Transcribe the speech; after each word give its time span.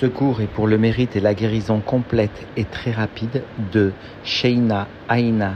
Ce 0.00 0.06
cours 0.06 0.40
est 0.40 0.48
pour 0.48 0.66
le 0.66 0.76
mérite 0.76 1.14
et 1.14 1.20
la 1.20 1.34
guérison 1.34 1.80
complète 1.80 2.46
et 2.56 2.64
très 2.64 2.90
rapide 2.90 3.44
de 3.72 3.92
Sheina 4.24 4.88
Aina 5.08 5.54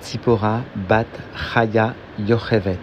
Tzipora 0.00 0.60
Bat 0.88 1.06
Chaya 1.34 1.94
Yochevet. 2.20 2.78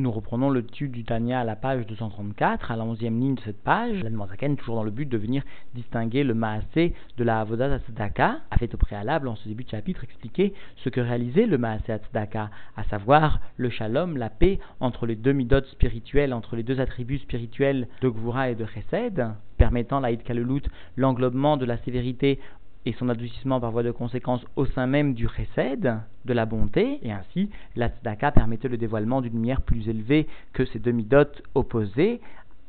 Nous 0.00 0.10
reprenons 0.10 0.48
le 0.48 0.64
tube 0.64 0.92
du 0.92 1.04
Tania 1.04 1.40
à 1.40 1.44
la 1.44 1.56
page 1.56 1.86
234, 1.86 2.70
à 2.70 2.76
la 2.76 2.84
11e 2.84 3.20
ligne 3.20 3.34
de 3.34 3.40
cette 3.42 3.62
page. 3.62 4.02
La 4.02 4.56
toujours 4.56 4.76
dans 4.76 4.82
le 4.82 4.90
but 4.90 5.06
de 5.06 5.18
venir 5.18 5.42
distinguer 5.74 6.24
le 6.24 6.32
Maasé 6.32 6.94
de 7.18 7.24
la 7.24 7.42
Avodat 7.42 7.78
Tzedaka, 7.80 8.38
a 8.50 8.56
fait 8.56 8.74
au 8.74 8.78
préalable, 8.78 9.28
en 9.28 9.36
ce 9.36 9.46
début 9.46 9.64
de 9.64 9.68
chapitre, 9.68 10.02
expliquer 10.02 10.54
ce 10.76 10.88
que 10.88 11.02
réalisait 11.02 11.44
le 11.44 11.58
Maasé 11.58 11.98
Tzedaka, 11.98 12.48
à 12.78 12.84
savoir 12.84 13.40
le 13.58 13.68
shalom, 13.68 14.16
la 14.16 14.30
paix 14.30 14.58
entre 14.80 15.04
les 15.04 15.16
deux 15.16 15.32
midotes 15.32 15.66
spirituelles, 15.66 16.32
entre 16.32 16.56
les 16.56 16.62
deux 16.62 16.80
attributs 16.80 17.18
spirituels 17.18 17.86
de 18.00 18.08
Gvura 18.08 18.48
et 18.48 18.54
de 18.54 18.64
Chesed, 18.64 19.28
permettant 19.58 20.00
l'Aïd 20.00 20.22
Kalelut, 20.22 20.62
l'englobement 20.96 21.58
de 21.58 21.66
la 21.66 21.76
sévérité 21.76 22.38
et 22.86 22.92
son 22.94 23.08
adoucissement 23.08 23.60
par 23.60 23.70
voie 23.70 23.82
de 23.82 23.90
conséquence 23.90 24.44
au 24.56 24.66
sein 24.66 24.86
même 24.86 25.14
du 25.14 25.28
chesed, 25.28 25.98
de 26.24 26.32
la 26.32 26.46
bonté, 26.46 26.98
et 27.02 27.12
ainsi 27.12 27.50
la 27.76 27.88
tzedaka 27.88 28.32
permettait 28.32 28.68
le 28.68 28.76
dévoilement 28.76 29.20
d'une 29.20 29.34
lumière 29.34 29.60
plus 29.60 29.88
élevée 29.88 30.26
que 30.52 30.64
ces 30.64 30.78
demi-dotes 30.78 31.42
opposées, 31.54 32.20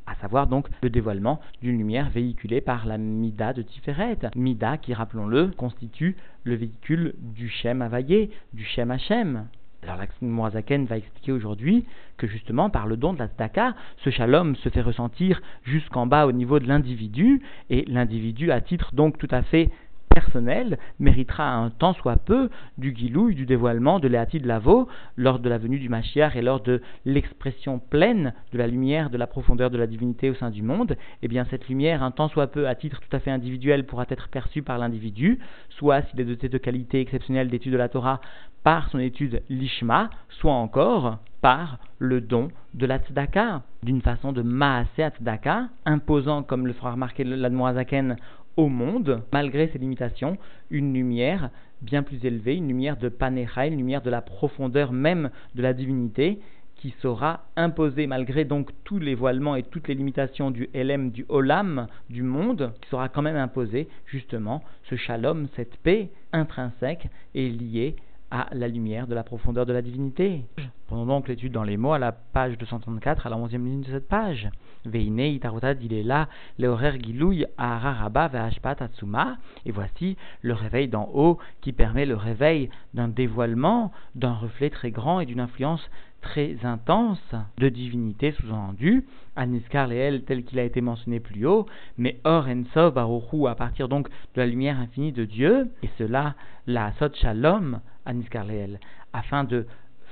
à 0.06 0.16
savoir 0.16 0.48
donc 0.48 0.68
le 0.82 0.90
dévoilement 0.90 1.40
d'une 1.62 1.78
lumière 1.78 2.10
véhiculée 2.10 2.60
par 2.62 2.86
la 2.86 2.98
Mida 2.98 3.54
de 3.54 3.62
Tiferet. 3.62 4.18
Mida 4.36 4.78
qui, 4.78 4.94
rappelons-le, 4.94 5.48
constitue 5.48 6.18
le 6.44 6.56
véhicule 6.56 7.14
du 7.20 7.50
Shem 7.50 7.82
Havayé, 7.82 8.32
du 8.54 8.66
Shem 8.66 8.92
Hashem. 8.92 9.46
Alors 9.84 9.98
Moazaken 10.22 10.86
va 10.86 10.98
expliquer 10.98 11.32
aujourd'hui 11.32 11.86
que 12.18 12.28
justement 12.28 12.70
par 12.70 12.86
le 12.86 12.98
don 12.98 13.14
de 13.14 13.20
la 13.20 13.28
tzedaka, 13.28 13.74
ce 14.04 14.12
shalom 14.12 14.56
se 14.58 14.70
fait 14.70 14.82
ressentir 14.82 15.42
jusqu'en 15.64 16.06
bas 16.06 16.28
au 16.28 16.32
niveau 16.32 16.60
de 16.60 16.68
l'individu, 16.68 17.42
et 17.70 17.86
l'individu 17.88 18.52
à 18.52 18.62
titre 18.62 18.94
donc 18.94 19.18
tout 19.18 19.30
à 19.32 19.42
fait 19.42 19.72
personnel 20.14 20.78
méritera 21.00 21.54
un 21.54 21.70
tant 21.70 21.94
soit 21.94 22.18
peu 22.18 22.50
du 22.78 22.92
guilouille, 22.92 23.36
du 23.36 23.46
dévoilement 23.46 24.00
de 24.00 24.08
de 24.08 24.48
Lavo 24.48 24.88
lors 25.18 25.40
de 25.40 25.50
la 25.50 25.58
venue 25.58 25.80
du 25.80 25.90
Mashiach 25.90 26.36
et 26.36 26.42
lors 26.42 26.62
de 26.62 26.82
l'expression 27.06 27.80
pleine 27.80 28.34
de 28.52 28.58
la 28.58 28.68
lumière, 28.68 29.10
de 29.10 29.18
la 29.18 29.28
profondeur 29.28 29.70
de 29.70 29.78
la 29.78 29.88
divinité 29.88 30.30
au 30.30 30.36
sein 30.36 30.50
du 30.50 30.62
monde, 30.62 30.98
eh 31.22 31.28
bien 31.28 31.46
cette 31.50 31.68
lumière, 31.70 32.04
un 32.04 32.12
tant 32.12 32.28
soit 32.28 32.48
peu 32.48 32.68
à 32.68 32.76
titre 32.76 33.00
tout 33.00 33.16
à 33.16 33.20
fait 33.20 33.32
individuel, 33.32 33.86
pourra 33.86 34.06
être 34.10 34.30
perçue 34.30 34.62
par 34.62 34.78
l'individu, 34.78 35.40
soit 35.70 36.02
s'il 36.04 36.20
est 36.20 36.26
doté 36.26 36.50
de 36.50 36.58
qualités 36.58 37.02
exceptionnelles 37.02 37.50
d'étude 37.50 37.74
de 37.74 37.78
la 37.78 37.90
Torah 37.90 38.22
par 38.64 38.90
son 38.90 39.00
étude 39.00 39.42
lishma, 39.50 40.10
soit 40.30 40.54
encore 40.54 41.18
par 41.42 41.80
le 41.98 42.22
don 42.22 42.50
de 42.74 42.86
la 42.86 43.00
tzedaka, 43.00 43.64
d'une 43.84 44.02
façon 44.02 44.32
de 44.32 44.44
maasé 44.44 45.10
tzedaka, 45.10 45.70
imposant, 45.86 46.44
comme 46.44 46.68
le 46.68 46.74
fera 46.74 46.92
remarquer 46.92 47.24
l'Admorazaken, 47.24 48.18
au 48.58 48.68
monde, 48.68 49.24
malgré 49.32 49.68
ses 49.70 49.80
limitations, 49.80 50.38
une 50.70 50.94
lumière 50.94 51.50
bien 51.82 52.04
plus 52.04 52.26
élevée, 52.26 52.56
une 52.56 52.68
lumière 52.68 52.98
de 52.98 53.10
Panecha, 53.10 53.68
une 53.68 53.78
lumière 53.78 54.02
de 54.02 54.10
la 54.10 54.22
profondeur 54.22 54.92
même 54.92 55.32
de 55.56 55.62
la 55.62 55.74
divinité, 55.74 56.40
qui 56.76 56.96
sera 57.00 57.46
imposée 57.56 58.08
malgré 58.08 58.44
donc 58.44 58.72
tous 58.84 58.98
les 58.98 59.14
voilements 59.14 59.56
et 59.56 59.62
toutes 59.62 59.88
les 59.88 59.94
limitations 59.94 60.50
du 60.50 60.68
LM, 60.74 61.12
du 61.12 61.26
Olam, 61.30 61.88
du 62.10 62.24
monde, 62.24 62.74
qui 62.82 62.90
sera 62.90 63.08
quand 63.08 63.22
même 63.22 63.36
imposée 63.36 63.88
justement 64.08 64.64
ce 64.90 64.96
shalom, 64.96 65.48
cette 65.56 65.78
paix 65.78 66.10
intrinsèque 66.34 67.08
et 67.36 67.50
liée 67.50 67.96
à 68.32 68.48
la 68.54 68.68
lumière 68.68 69.08
de 69.08 69.14
la 69.14 69.24
profondeur 69.24 69.66
de 69.66 69.74
la 69.74 69.82
divinité. 69.82 70.46
Prenons 70.88 71.06
donc 71.06 71.28
l'étude 71.28 71.52
dans 71.52 71.64
les 71.64 71.78
mots 71.78 71.94
à 71.94 72.00
la 72.00 72.12
page 72.12 72.58
234, 72.58 73.28
à 73.28 73.30
la 73.30 73.38
11e 73.38 73.64
ligne 73.64 73.82
de 73.82 73.92
cette 73.92 74.08
page. 74.08 74.50
Veine 74.86 75.20
itarotad 75.20 75.82
il 75.84 75.94
est 75.94 76.04
là, 76.04 76.28
gilouy 76.58 77.46
araraba 77.58 78.30
ve'ashpat 78.30 78.82
atsuma, 78.82 79.38
et 79.66 79.72
voici 79.72 80.18
le 80.42 80.54
réveil 80.54 80.88
d'en 80.88 81.10
haut 81.14 81.38
qui 81.62 81.72
permet 81.72 82.06
le 82.06 82.16
réveil 82.16 82.70
d'un 82.94 83.08
dévoilement, 83.08 83.92
d'un 84.16 84.34
reflet 84.34 84.70
très 84.70 84.92
grand 84.92 85.20
et 85.20 85.26
d'une 85.26 85.40
influence 85.40 85.88
très 86.22 86.58
intense 86.64 87.36
de 87.58 87.70
divinité 87.70 88.32
sous-entendue, 88.32 89.06
Aniskar 89.36 89.88
Leel 89.88 90.24
tel 90.24 90.44
qu'il 90.44 90.60
a 90.60 90.64
été 90.64 90.82
mentionné 90.82 91.20
plus 91.20 91.46
haut, 91.46 91.66
mais 91.98 92.20
Or 92.24 92.48
Baruchu 92.94 93.48
à 93.48 93.56
partir 93.56 93.90
donc 93.90 94.08
de 94.10 94.42
la 94.42 94.46
lumière 94.48 94.80
infinie 94.80 95.12
de 95.12 95.26
Dieu, 95.26 95.72
et 95.84 95.90
cela 95.98 96.36
la 96.68 96.92
Sot 96.94 97.16
Shalom 97.16 97.80
Aniskar 98.06 98.46
Leel, 98.46 98.80
afin 99.14 99.44
de 99.44 99.66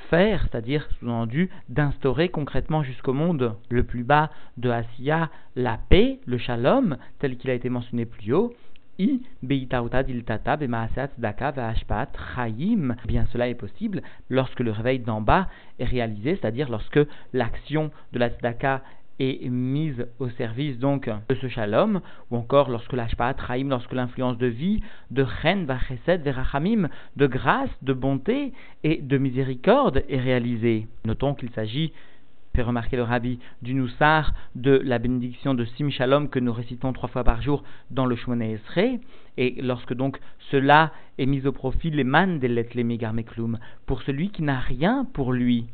faire, 0.10 0.42
c'est-à-dire 0.44 0.88
sous-entendu 1.00 1.50
d'instaurer 1.68 2.30
concrètement 2.30 2.84
jusqu'au 2.84 3.14
monde 3.14 3.56
le 3.70 3.84
plus 3.84 4.04
bas 4.04 4.30
de 4.58 4.70
Asiya 4.70 5.30
la 5.56 5.78
paix, 5.90 6.20
le 6.26 6.38
shalom, 6.38 6.98
tel 7.20 7.38
qu'il 7.38 7.50
a 7.50 7.54
été 7.54 7.70
mentionné 7.70 8.06
plus 8.06 8.34
haut, 8.34 8.54
I 9.02 9.22
Bien 9.42 9.66
cela 13.32 13.48
est 13.48 13.56
possible 13.56 14.02
lorsque 14.30 14.60
le 14.60 14.72
réveil 14.72 15.00
d'en 15.00 15.22
bas 15.22 15.48
est 15.80 15.86
réalisé, 15.86 16.36
c'est-à-dire 16.36 16.70
lorsque 16.70 17.00
l'action 17.32 17.92
de 18.12 18.20
la 18.20 18.30
tzedaka 18.30 18.82
est 19.20 19.48
mise 19.50 20.06
au 20.20 20.30
service 20.30 20.80
donc 20.80 21.10
de 21.30 21.36
ce 21.36 21.48
shalom, 21.48 22.02
ou 22.32 22.38
encore 22.38 22.70
lorsque 22.70 22.94
l'ashpa 22.94 23.34
trahim, 23.34 23.70
lorsque 23.70 23.94
l'influence 23.94 24.38
de 24.38 24.48
vie, 24.48 24.82
de 25.12 25.26
chen, 25.42 25.66
vachesed, 25.66 26.22
verachamim, 26.22 26.90
de 27.16 27.28
grâce, 27.28 27.70
de 27.82 27.94
bonté 27.94 28.54
et 28.84 29.02
de 29.02 29.18
miséricorde 29.18 30.04
est 30.10 30.20
réalisée. 30.20 30.88
Notons 31.06 31.34
qu'il 31.34 31.50
s'agit 31.52 31.92
fait 32.56 32.64
remarquer 32.64 32.98
le 32.98 33.04
rabbi 33.04 33.40
du 33.62 33.74
Noussar 33.74 34.34
de 34.56 34.82
la 34.84 35.00
bénédiction 35.00 35.54
de 35.54 35.66
Sim 35.66 35.90
Shalom 35.90 36.30
que 36.30 36.40
nous 36.40 36.52
récitons 36.52 36.94
trois 36.94 37.10
fois 37.10 37.24
par 37.24 37.42
jour 37.42 37.64
dans 37.92 38.06
le 38.06 38.16
Shmoné 38.16 38.54
Esrei. 38.54 39.00
Et 39.38 39.62
lorsque 39.62 39.94
donc 39.94 40.20
cela 40.52 40.92
est 41.18 41.26
mis 41.26 41.46
au 41.46 41.52
profit, 41.52 41.92
les 41.92 42.04
man 42.04 42.40
des 42.40 42.48
lettres 42.48 42.76
les 42.76 43.00
pour 43.86 44.02
celui 44.02 44.30
qui 44.30 44.42
n'a 44.42 44.60
rien 44.60 45.06
pour 45.14 45.32
lui, 45.32 45.68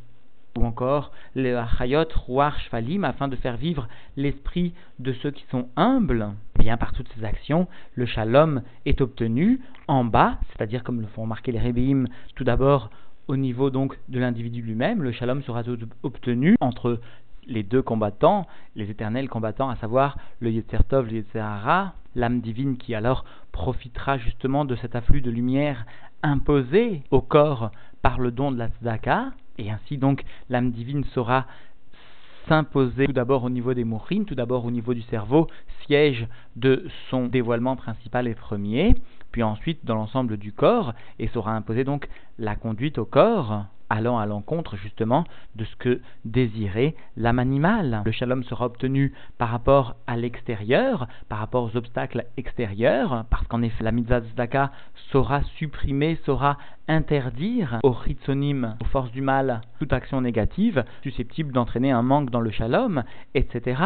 ou 0.58 0.66
encore 0.66 1.12
les 1.36 1.54
Achayot 1.54 2.06
Ruach 2.28 2.58
Shvalim, 2.66 3.04
afin 3.04 3.28
de 3.28 3.36
faire 3.36 3.58
vivre 3.58 3.88
l'esprit 4.16 4.74
de 5.00 5.14
ceux 5.14 5.32
qui 5.32 5.46
sont 5.52 5.68
humbles, 5.76 6.30
bien 6.58 6.78
par 6.78 6.94
toutes 6.94 7.10
ces 7.16 7.24
actions, 7.24 7.68
le 7.96 8.06
shalom 8.06 8.62
est 8.86 9.02
obtenu 9.02 9.62
en 9.88 10.04
bas, 10.06 10.40
c'est-à-dire 10.50 10.84
comme 10.84 11.02
le 11.02 11.08
font 11.08 11.24
remarquer 11.24 11.52
les 11.52 11.60
Rébéim, 11.60 12.06
tout 12.36 12.44
d'abord 12.44 12.90
au 13.28 13.38
niveau 13.38 13.70
donc 13.70 13.98
de 14.08 14.20
l'individu 14.20 14.62
lui-même, 14.62 15.02
le 15.02 15.12
shalom 15.12 15.42
sera 15.44 15.64
obtenu 16.04 16.56
entre 16.62 17.00
les 17.48 17.64
deux 17.64 17.82
combattants, 17.82 18.48
les 18.76 18.90
éternels 18.90 19.30
combattants, 19.30 19.70
à 19.70 19.76
savoir 19.76 20.18
le 20.40 20.52
Yetzertov, 20.52 21.08
le 21.08 21.18
Yetzerara, 21.18 21.94
l'âme 22.16 22.40
divine 22.42 22.78
qui 22.78 22.96
alors 22.96 23.26
profitera 23.52 24.18
justement 24.18 24.66
de 24.66 24.76
cet 24.76 24.96
afflux 24.96 25.22
de 25.22 25.30
lumière 25.30 25.86
imposé 26.24 27.04
au 27.12 27.22
corps 27.22 27.72
par 28.02 28.20
le 28.20 28.32
don 28.32 28.52
de 28.52 28.58
la 28.58 28.70
tzedaka, 28.70 29.32
et 29.58 29.72
ainsi 29.72 29.98
donc 29.98 30.24
l'âme 30.50 30.72
divine 30.72 31.04
saura 31.14 31.46
s'imposer 32.48 33.08
tout 33.08 33.14
d'abord 33.14 33.44
au 33.44 33.50
niveau 33.50 33.74
des 33.74 33.84
mourines, 33.84 34.26
tout 34.26 34.36
d'abord 34.36 34.66
au 34.66 34.72
niveau 34.72 34.94
du 34.94 35.02
cerveau, 35.04 35.48
siège 35.86 36.28
de 36.56 36.86
son 37.10 37.28
dévoilement 37.28 37.76
principal 37.76 38.28
et 38.28 38.36
premier, 38.36 38.96
puis 39.32 39.44
ensuite 39.44 39.84
dans 39.84 39.96
l'ensemble 39.96 40.38
du 40.38 40.52
corps, 40.52 40.94
et 41.20 41.28
saura 41.28 41.54
imposer 41.56 41.84
donc 41.84 42.08
la 42.38 42.56
conduite 42.56 42.98
au 42.98 43.06
corps, 43.06 43.66
allant 43.96 44.20
à 44.20 44.26
l'encontre 44.26 44.76
justement 44.76 45.24
de 45.56 45.66
ce 45.66 45.76
que 45.78 46.02
désirait 46.26 46.96
l'âme 47.18 47.40
animale. 47.40 48.02
Le 48.06 48.12
shalom 48.12 48.44
sera 48.44 48.66
obtenu 48.66 49.14
par 49.38 49.50
rapport 49.50 49.96
à 50.08 50.18
l'extérieur, 50.18 51.08
par 51.30 51.40
rapport 51.40 51.64
aux 51.64 51.78
obstacles 51.78 52.26
extérieurs, 52.38 53.26
parce 53.30 53.48
qu'en 53.48 53.62
effet 53.62 53.84
la 53.84 53.92
mitzvah 53.92 54.22
tzedaka 54.22 54.72
saura 55.12 55.42
supprimer, 55.58 56.20
saura 56.26 56.58
interdire 56.88 57.80
aux 57.84 57.92
ritzonim, 57.92 58.76
aux 58.82 58.86
forces 58.86 59.12
du 59.12 59.22
mal, 59.22 59.62
toute 59.80 59.94
action 59.94 60.22
négative 60.22 60.84
susceptible 61.02 61.52
d'entraîner 61.52 61.92
un 61.92 62.04
manque 62.04 62.30
dans 62.30 62.42
le 62.42 62.52
shalom, 62.52 63.04
etc. 63.34 63.82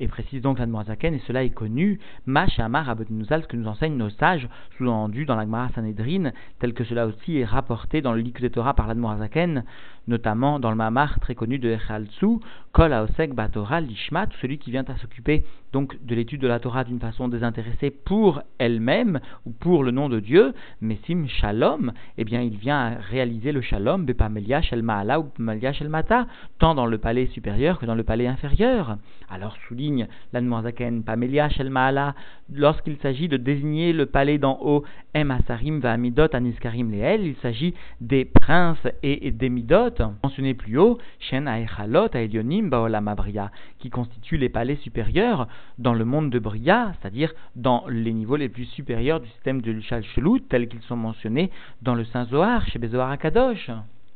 Et 0.00 0.08
précise 0.08 0.42
donc 0.42 0.58
l'Admorazaken, 0.58 1.14
et 1.14 1.22
cela 1.26 1.42
est 1.42 1.50
connu, 1.50 1.98
Mashamar 2.26 2.90
Abednouzal, 2.90 3.42
ce 3.42 3.48
que 3.48 3.56
nous 3.56 3.68
enseignent 3.68 3.96
nos 3.96 4.10
sages, 4.10 4.48
sous-entendu 4.76 5.24
dans 5.24 5.36
la 5.36 5.44
Gemara 5.44 5.70
Sanhedrin, 5.70 6.32
tel 6.58 6.74
que 6.74 6.84
cela 6.84 7.06
aussi 7.06 7.38
est 7.38 7.44
rapporté 7.44 8.02
dans 8.02 8.12
le 8.12 8.20
Lik 8.20 8.40
de 8.40 8.48
Torah 8.48 8.74
par 8.74 8.86
l'Admorazaken, 8.86 9.64
notamment 10.08 10.60
dans 10.60 10.70
le 10.70 10.76
Mamar 10.76 11.18
très 11.20 11.34
connu 11.34 11.58
de 11.58 11.70
Echaltsu, 11.70 12.38
Kol 12.72 12.92
Aosek 12.92 13.34
Batora 13.34 13.80
Lishma, 13.80 14.26
celui 14.40 14.58
qui 14.58 14.70
vient 14.70 14.84
à 14.88 14.96
s'occuper 14.96 15.44
donc 15.72 15.98
de 16.04 16.14
l'étude 16.14 16.40
de 16.40 16.46
la 16.46 16.60
Torah 16.60 16.84
d'une 16.84 17.00
façon 17.00 17.28
désintéressée 17.28 17.90
pour 17.90 18.42
elle-même 18.58 19.20
ou 19.44 19.50
pour 19.50 19.84
le 19.84 19.90
nom 19.90 20.08
de 20.08 20.20
Dieu, 20.20 20.54
mais 20.80 20.98
Sim 21.06 21.26
Shalom, 21.26 21.92
eh 22.18 22.24
bien 22.24 22.40
il 22.40 22.56
vient 22.56 22.78
à 22.78 22.90
réaliser 23.10 23.52
le 23.52 23.60
Shalom, 23.60 24.04
Bepamelia 24.04 24.62
Shel 24.62 24.82
Maala 24.82 25.20
ou 25.20 25.24
Bepamelia 25.24 25.72
Shel 25.72 25.88
Mata, 25.88 26.26
tant 26.58 26.74
dans 26.74 26.86
le 26.86 26.98
palais 26.98 27.26
supérieur 27.26 27.78
que 27.78 27.86
dans 27.86 27.94
le 27.94 28.04
palais 28.04 28.26
inférieur. 28.26 28.96
Alors 29.28 29.56
souligne 29.68 30.06
l'Anmoazaken 30.32 31.02
Pamelia 31.02 31.48
Shel 31.48 31.70
Maala, 31.70 32.14
lorsqu'il 32.52 32.96
s'agit 32.98 33.28
de 33.28 33.36
désigner 33.36 33.92
le 33.92 34.06
palais 34.06 34.38
d'en 34.38 34.58
haut, 34.62 34.84
Em 35.14 35.30
Asarim 35.30 35.80
va 35.80 35.92
Amidot 35.92 36.34
Aniskarim 36.34 36.90
Leel, 36.90 37.26
il 37.26 37.36
s'agit 37.36 37.74
des 38.00 38.24
princes 38.24 38.86
et 39.02 39.30
des 39.30 39.48
Midot, 39.48 39.95
mentionnés 40.22 40.54
plus 40.54 40.78
haut, 40.78 40.98
Shen 41.18 41.48
Aechalot 41.48 42.08
Aelionim 42.14 42.68
Baolam 42.68 43.08
Abria, 43.08 43.50
qui 43.78 43.90
constituent 43.90 44.38
les 44.38 44.48
palais 44.48 44.76
supérieurs 44.76 45.48
dans 45.78 45.94
le 45.94 46.04
monde 46.04 46.30
de 46.30 46.38
Bria, 46.38 46.92
c'est-à-dire 47.00 47.32
dans 47.54 47.84
les 47.88 48.12
niveaux 48.12 48.36
les 48.36 48.48
plus 48.48 48.64
supérieurs 48.66 49.20
du 49.20 49.28
système 49.28 49.60
de 49.60 49.80
Shalchelut, 49.80 50.42
tels 50.48 50.68
qu'ils 50.68 50.82
sont 50.82 50.96
mentionnés 50.96 51.50
dans 51.82 51.94
le 51.94 52.04
Saint 52.04 52.24
Zohar, 52.26 52.66
chez 52.66 52.78
Bezoar 52.78 53.10
Akadosh. 53.10 53.70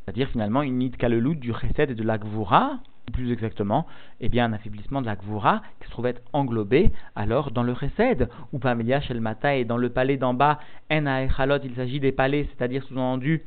C'est-à-dire 0.05 0.29
finalement 0.29 0.63
une 0.63 0.79
nid 0.79 0.91
kalelut 0.91 1.37
du 1.37 1.53
Chesed 1.53 1.91
et 1.91 1.95
de 1.95 2.03
l'Akvura, 2.03 2.81
plus 3.11 3.33
exactement, 3.33 3.87
eh 4.21 4.29
bien 4.29 4.47
un 4.47 4.53
affaiblissement 4.53 5.01
de 5.01 5.07
la 5.07 5.17
Gvura 5.17 5.63
qui 5.81 5.87
se 5.87 5.91
trouvait 5.91 6.15
englobé 6.33 6.91
alors 7.17 7.51
dans 7.51 7.63
le 7.63 7.75
Chesed, 7.75 8.29
ou 8.53 8.59
Pamelia 8.59 9.01
Shel 9.01 9.23
et 9.45 9.65
dans 9.65 9.77
le 9.77 9.91
palais 9.91 10.17
d'en 10.17 10.35
bas, 10.35 10.59
En 10.91 11.07
Aechalot, 11.07 11.59
il 11.65 11.75
s'agit 11.75 12.01
des 12.01 12.13
palais, 12.13 12.49
c'est-à-dire 12.51 12.83
sous-entendu 12.85 13.43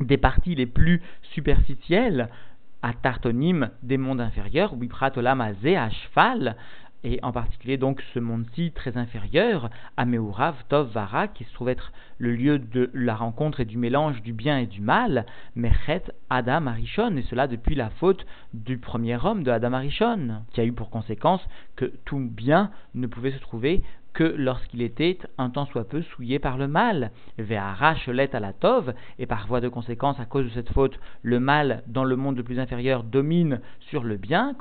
des 0.00 0.16
parties 0.16 0.54
les 0.54 0.66
plus 0.66 1.02
superficielles, 1.22 2.28
à 2.82 2.92
Tartonim 2.92 3.70
des 3.82 3.96
mondes 3.96 4.20
inférieurs, 4.20 4.74
Wiprat 4.74 5.12
Olam 5.16 5.40
à 5.40 5.52
cheval, 5.90 6.56
et 7.04 7.20
en 7.22 7.30
particulier 7.30 7.76
donc 7.76 8.02
ce 8.14 8.18
monde-ci 8.18 8.72
très 8.72 8.96
inférieur, 8.96 9.70
Ameurav, 9.96 10.56
Tov, 10.68 10.90
Vara, 10.92 11.28
qui 11.28 11.44
se 11.44 11.52
trouve 11.52 11.68
être 11.68 11.92
le 12.18 12.34
lieu 12.34 12.58
de 12.58 12.90
la 12.94 13.14
rencontre 13.14 13.60
et 13.60 13.64
du 13.64 13.78
mélange 13.78 14.22
du 14.22 14.32
bien 14.32 14.58
et 14.58 14.66
du 14.66 14.80
mal, 14.80 15.24
Merchet, 15.54 16.02
Adam, 16.30 16.66
Arishon, 16.66 17.16
et 17.16 17.22
cela 17.22 17.46
depuis 17.46 17.74
la 17.74 17.90
faute 17.90 18.26
du 18.54 18.78
premier 18.78 19.16
homme 19.24 19.44
de 19.44 19.50
Adam 19.50 19.72
Arishon, 19.74 20.42
qui 20.52 20.60
a 20.60 20.64
eu 20.64 20.72
pour 20.72 20.90
conséquence 20.90 21.46
que 21.76 21.86
tout 22.04 22.18
bien 22.18 22.70
ne 22.94 23.06
pouvait 23.06 23.32
se 23.32 23.40
trouver 23.40 23.82
que 24.16 24.24
lorsqu'il 24.24 24.80
était 24.80 25.18
un 25.36 25.50
temps 25.50 25.66
soit 25.66 25.86
peu 25.86 26.00
souillé 26.00 26.38
par 26.38 26.56
le 26.56 26.66
mal. 26.66 27.10
Ve'ara 27.38 27.94
à 28.06 28.40
la 28.40 28.52
tov, 28.54 28.94
et 29.18 29.26
par 29.26 29.46
voie 29.46 29.60
de 29.60 29.68
conséquence, 29.68 30.18
à 30.18 30.24
cause 30.24 30.46
de 30.46 30.50
cette 30.50 30.72
faute, 30.72 30.98
le 31.22 31.38
mal 31.38 31.82
dans 31.86 32.02
le 32.02 32.16
monde 32.16 32.38
le 32.38 32.42
plus 32.42 32.58
inférieur 32.58 33.04
domine 33.04 33.60
sur 33.78 34.02
le 34.02 34.16
bien, 34.16 34.54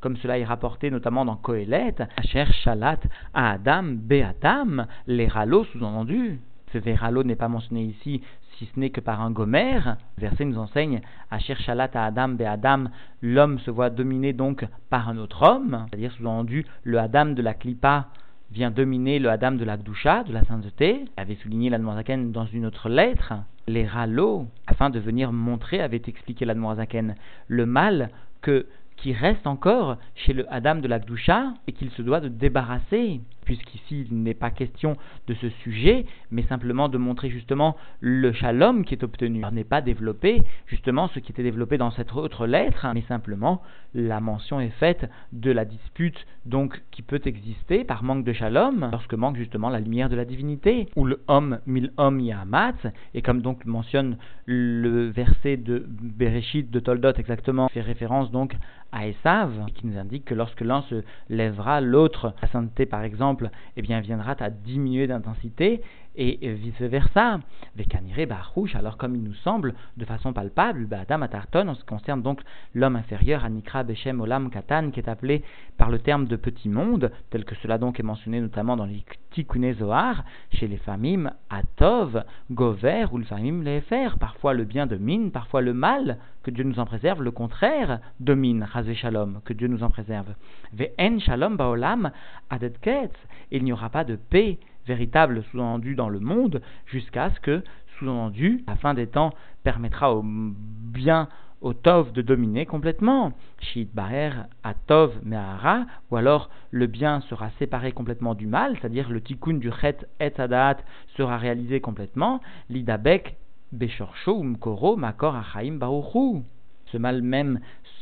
comme 0.00 0.16
cela 0.18 0.38
est 0.38 0.44
rapporté 0.44 0.90
notamment 0.90 1.24
dans 1.24 1.36
Kohelet, 1.36 1.94
Asher 2.18 2.44
Shalat 2.62 3.00
à 3.32 3.52
Adam 3.52 3.84
Beatam, 3.84 4.86
les 5.06 5.26
ralos 5.26 5.64
sous-entendu. 5.72 6.38
Ce 6.74 6.78
Veralo 6.78 7.24
n'est 7.24 7.36
pas 7.36 7.48
mentionné 7.48 7.82
ici 7.82 8.22
si 8.58 8.66
ce 8.66 8.78
n'est 8.78 8.90
que 8.90 9.00
par 9.00 9.22
un 9.22 9.30
gomer. 9.30 9.80
Le 10.18 10.20
verset 10.20 10.44
nous 10.44 10.58
enseigne 10.58 11.00
à 11.30 11.38
Shalat 11.38 11.90
à 11.94 12.04
Adam 12.04 12.28
Be'adam, 12.28 12.90
l'homme 13.22 13.58
se 13.60 13.70
voit 13.70 13.88
dominé 13.88 14.34
donc 14.34 14.66
par 14.90 15.08
un 15.08 15.16
autre 15.16 15.42
homme, 15.42 15.86
c'est-à-dire 15.88 16.12
sous-entendu 16.12 16.66
le 16.84 16.98
Adam 16.98 17.26
de 17.26 17.40
la 17.40 17.54
Klippa 17.54 18.08
vient 18.52 18.70
dominer 18.70 19.18
le 19.18 19.30
Adam 19.30 19.52
de 19.52 19.64
la 19.64 19.76
Gdusha, 19.76 20.24
de 20.24 20.32
la 20.32 20.44
sainteté, 20.44 21.04
avait 21.16 21.36
souligné 21.36 21.70
l'Admorazaken 21.70 22.32
dans 22.32 22.46
une 22.46 22.66
autre 22.66 22.88
lettre, 22.88 23.34
les 23.68 23.86
râlots, 23.86 24.46
afin 24.66 24.90
de 24.90 24.98
venir 24.98 25.32
montrer, 25.32 25.80
avait 25.80 26.02
expliqué 26.06 26.44
l'Admorazaken, 26.44 27.14
le 27.48 27.66
mal 27.66 28.10
que 28.42 28.66
qui 28.96 29.12
reste 29.14 29.46
encore 29.46 29.96
chez 30.14 30.34
le 30.34 30.52
Adam 30.52 30.76
de 30.76 30.88
la 30.88 30.98
Gdusha 30.98 31.54
et 31.66 31.72
qu'il 31.72 31.90
se 31.90 32.02
doit 32.02 32.20
de 32.20 32.28
débarrasser 32.28 33.20
puisqu'ici 33.44 34.06
il 34.10 34.22
n'est 34.22 34.34
pas 34.34 34.50
question 34.50 34.96
de 35.26 35.34
ce 35.34 35.48
sujet, 35.62 36.06
mais 36.30 36.42
simplement 36.42 36.88
de 36.88 36.98
montrer 36.98 37.30
justement 37.30 37.76
le 38.00 38.32
shalom 38.32 38.84
qui 38.84 38.94
est 38.94 39.04
obtenu. 39.04 39.42
N'est 39.52 39.64
pas 39.64 39.80
développé 39.80 40.42
justement 40.66 41.08
ce 41.08 41.18
qui 41.18 41.32
était 41.32 41.42
développé 41.42 41.78
dans 41.78 41.90
cette 41.90 42.12
autre 42.14 42.46
lettre, 42.46 42.86
mais 42.94 43.02
simplement 43.02 43.62
la 43.94 44.20
mention 44.20 44.60
est 44.60 44.70
faite 44.70 45.10
de 45.32 45.50
la 45.50 45.64
dispute 45.64 46.26
donc 46.46 46.80
qui 46.90 47.02
peut 47.02 47.20
exister 47.24 47.84
par 47.84 48.02
manque 48.02 48.24
de 48.24 48.32
shalom, 48.32 48.88
lorsque 48.92 49.14
manque 49.14 49.36
justement 49.36 49.68
la 49.68 49.80
lumière 49.80 50.08
de 50.08 50.16
la 50.16 50.24
divinité, 50.24 50.88
ou 50.96 51.04
le 51.04 51.20
homme 51.28 51.58
mil 51.66 51.92
homme 51.96 52.20
yamat, 52.20 52.74
et 53.14 53.22
comme 53.22 53.42
donc 53.42 53.64
mentionne 53.64 54.16
le 54.46 55.08
verset 55.10 55.56
de 55.56 55.84
Bereshit 55.88 56.70
de 56.70 56.80
Toldot 56.80 57.12
exactement, 57.14 57.68
fait 57.68 57.80
référence 57.80 58.30
donc 58.30 58.54
à 58.92 59.06
Esav, 59.06 59.66
qui 59.74 59.86
nous 59.86 59.98
indique 59.98 60.24
que 60.24 60.34
lorsque 60.34 60.62
l'un 60.62 60.82
se 60.82 61.02
lèvera, 61.28 61.80
l'autre, 61.80 62.34
la 62.42 62.48
sainteté 62.48 62.86
par 62.86 63.02
exemple, 63.02 63.29
eh 63.76 63.82
bien, 63.82 64.00
viendra 64.00 64.34
à 64.38 64.50
diminuer 64.50 65.06
d'intensité 65.06 65.82
et 66.16 66.52
vice-versa. 66.54 67.40
Vekanire 67.76 68.26
Barouche, 68.26 68.74
alors 68.74 68.96
comme 68.96 69.14
il 69.14 69.22
nous 69.22 69.34
semble, 69.34 69.74
de 69.96 70.04
façon 70.04 70.32
palpable, 70.32 70.88
Adam 70.92 71.22
Atarton, 71.22 71.68
en 71.68 71.74
ce 71.74 71.80
qui 71.80 71.86
concerne 71.86 72.22
donc 72.22 72.40
l'homme 72.74 72.96
inférieur, 72.96 73.44
Anikra 73.44 73.82
Beshem 73.82 74.20
Olam 74.20 74.50
Katan, 74.50 74.90
qui 74.90 75.00
est 75.00 75.08
appelé 75.08 75.42
par 75.78 75.90
le 75.90 75.98
terme 75.98 76.26
de 76.26 76.36
petit 76.36 76.68
monde, 76.68 77.10
tel 77.30 77.44
que 77.44 77.54
cela 77.56 77.78
donc 77.78 78.00
est 78.00 78.04
mentionné 78.04 78.40
notamment 78.40 78.76
dans 78.76 78.86
les 78.86 79.04
Tikkun 79.30 79.72
Zohar, 79.74 80.24
chez 80.52 80.66
les 80.66 80.76
famim 80.76 81.30
Atov, 81.48 82.24
Gover 82.50 83.06
ou 83.12 83.18
le 83.18 83.24
famim 83.24 83.62
Lefer, 83.62 84.08
parfois 84.18 84.54
le 84.54 84.64
bien 84.64 84.86
domine, 84.86 85.30
parfois 85.30 85.60
le 85.60 85.72
mal, 85.72 86.18
que 86.42 86.50
Dieu 86.50 86.64
nous 86.64 86.78
en 86.78 86.86
préserve, 86.86 87.22
le 87.22 87.30
contraire 87.30 88.00
domine, 88.18 88.64
Razé 88.64 88.94
Shalom, 88.94 89.40
que 89.44 89.52
Dieu 89.52 89.68
nous 89.68 89.82
en 89.82 89.90
préserve. 89.90 90.34
Ve'en 90.72 91.18
Shalom 91.20 91.56
Baolam 91.56 92.10
Adetket, 92.48 93.12
il 93.50 93.62
n'y 93.62 93.72
aura 93.72 93.90
pas 93.90 94.04
de 94.04 94.16
paix 94.16 94.58
véritable 94.90 95.44
sous-entendu 95.44 95.94
dans 95.94 96.08
le 96.08 96.18
monde, 96.18 96.60
jusqu'à 96.86 97.30
ce 97.30 97.38
que, 97.38 97.62
sous-entendu, 97.96 98.64
la 98.66 98.74
fin 98.74 98.92
des 98.92 99.06
temps 99.06 99.32
permettra 99.62 100.12
au 100.12 100.24
bien, 100.24 101.28
au 101.60 101.74
Tov 101.74 102.12
de 102.12 102.22
dominer 102.22 102.66
complètement. 102.66 103.32
Shit 103.60 103.94
Baher 103.94 104.32
à 104.64 104.74
Tov 104.74 105.12
Me'ara, 105.22 105.84
ou 106.10 106.16
alors 106.16 106.50
le 106.72 106.88
bien 106.88 107.20
sera 107.28 107.50
séparé 107.60 107.92
complètement 107.92 108.34
du 108.34 108.48
mal, 108.48 108.76
c'est-à-dire 108.76 109.10
le 109.10 109.20
tikkun 109.20 109.58
du 109.58 109.70
Chet 109.80 109.98
et 110.18 110.32
Adaat 110.40 110.78
sera 111.16 111.36
réalisé 111.38 111.80
complètement. 111.80 112.40
L'Idabek 112.68 113.36
Beshorcho 113.70 114.42
Umkoro 114.42 114.96
Makor 114.96 115.36
Achaim 115.36 115.76
Baruchu. 115.78 116.42
Ce 116.86 116.98
mal 116.98 117.22
même 117.22 117.60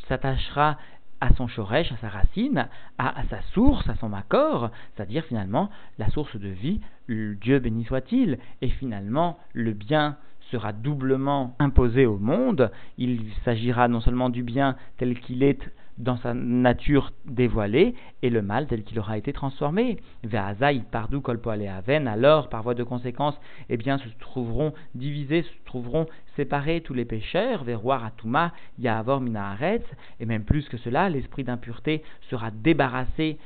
s'attachera 0.08 0.78
à 1.20 1.32
son 1.34 1.48
shoresh, 1.48 1.92
à 1.92 1.96
sa 1.96 2.08
racine, 2.08 2.68
à, 2.98 3.22
sa 3.30 3.40
source, 3.54 3.88
à 3.88 3.96
son 3.96 4.12
accord, 4.12 4.70
c'est-à-dire 4.94 5.24
finalement 5.24 5.70
la 5.98 6.08
source 6.10 6.36
de 6.36 6.48
vie, 6.48 6.80
Dieu 7.08 7.58
béni 7.58 7.84
soit-il, 7.84 8.38
et 8.62 8.68
finalement 8.68 9.38
le 9.52 9.72
bien 9.72 10.16
sera 10.50 10.72
doublement 10.72 11.54
imposé 11.58 12.06
au 12.06 12.18
monde, 12.18 12.70
il 12.96 13.24
s'agira 13.44 13.88
non 13.88 14.00
seulement 14.00 14.30
du 14.30 14.42
bien 14.42 14.76
tel 14.96 15.18
qu'il 15.20 15.42
est 15.42 15.60
dans 15.98 16.16
sa 16.18 16.32
nature 16.34 17.12
dévoilée, 17.26 17.94
et 18.22 18.30
le 18.30 18.42
mal 18.42 18.66
tel 18.66 18.84
qu'il 18.84 18.98
aura 18.98 19.18
été 19.18 19.32
transformé. 19.32 19.98
Ve'azai 20.22 20.82
pardu 20.90 21.20
kolpoale 21.20 21.66
aven, 21.66 22.06
alors 22.06 22.48
par 22.48 22.62
voie 22.62 22.74
de 22.74 22.84
conséquence, 22.84 23.38
eh 23.68 23.76
bien 23.76 23.98
se 23.98 24.08
trouveront 24.20 24.72
divisés, 24.94 25.42
se 25.42 25.64
trouveront 25.64 26.06
séparés 26.36 26.80
tous 26.80 26.94
les 26.94 27.04
pécheurs, 27.04 27.64
veroir 27.64 28.04
atuma, 28.04 28.52
minaharetz, 28.78 29.84
et 30.20 30.26
même 30.26 30.44
plus 30.44 30.68
que 30.68 30.76
cela, 30.76 31.08
l'esprit 31.08 31.44
d'impureté 31.44 32.02
sera 32.30 32.50
débarrassé 32.50 33.38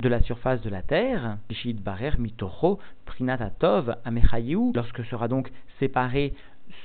de 0.00 0.08
la 0.08 0.20
surface 0.22 0.60
de 0.62 0.70
la 0.70 0.82
terre, 0.82 1.38
prinatov 3.04 3.96
lorsque 4.74 5.04
sera 5.04 5.28
donc 5.28 5.50
séparé 5.78 6.34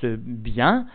ce 0.00 0.16
bien 0.16 0.86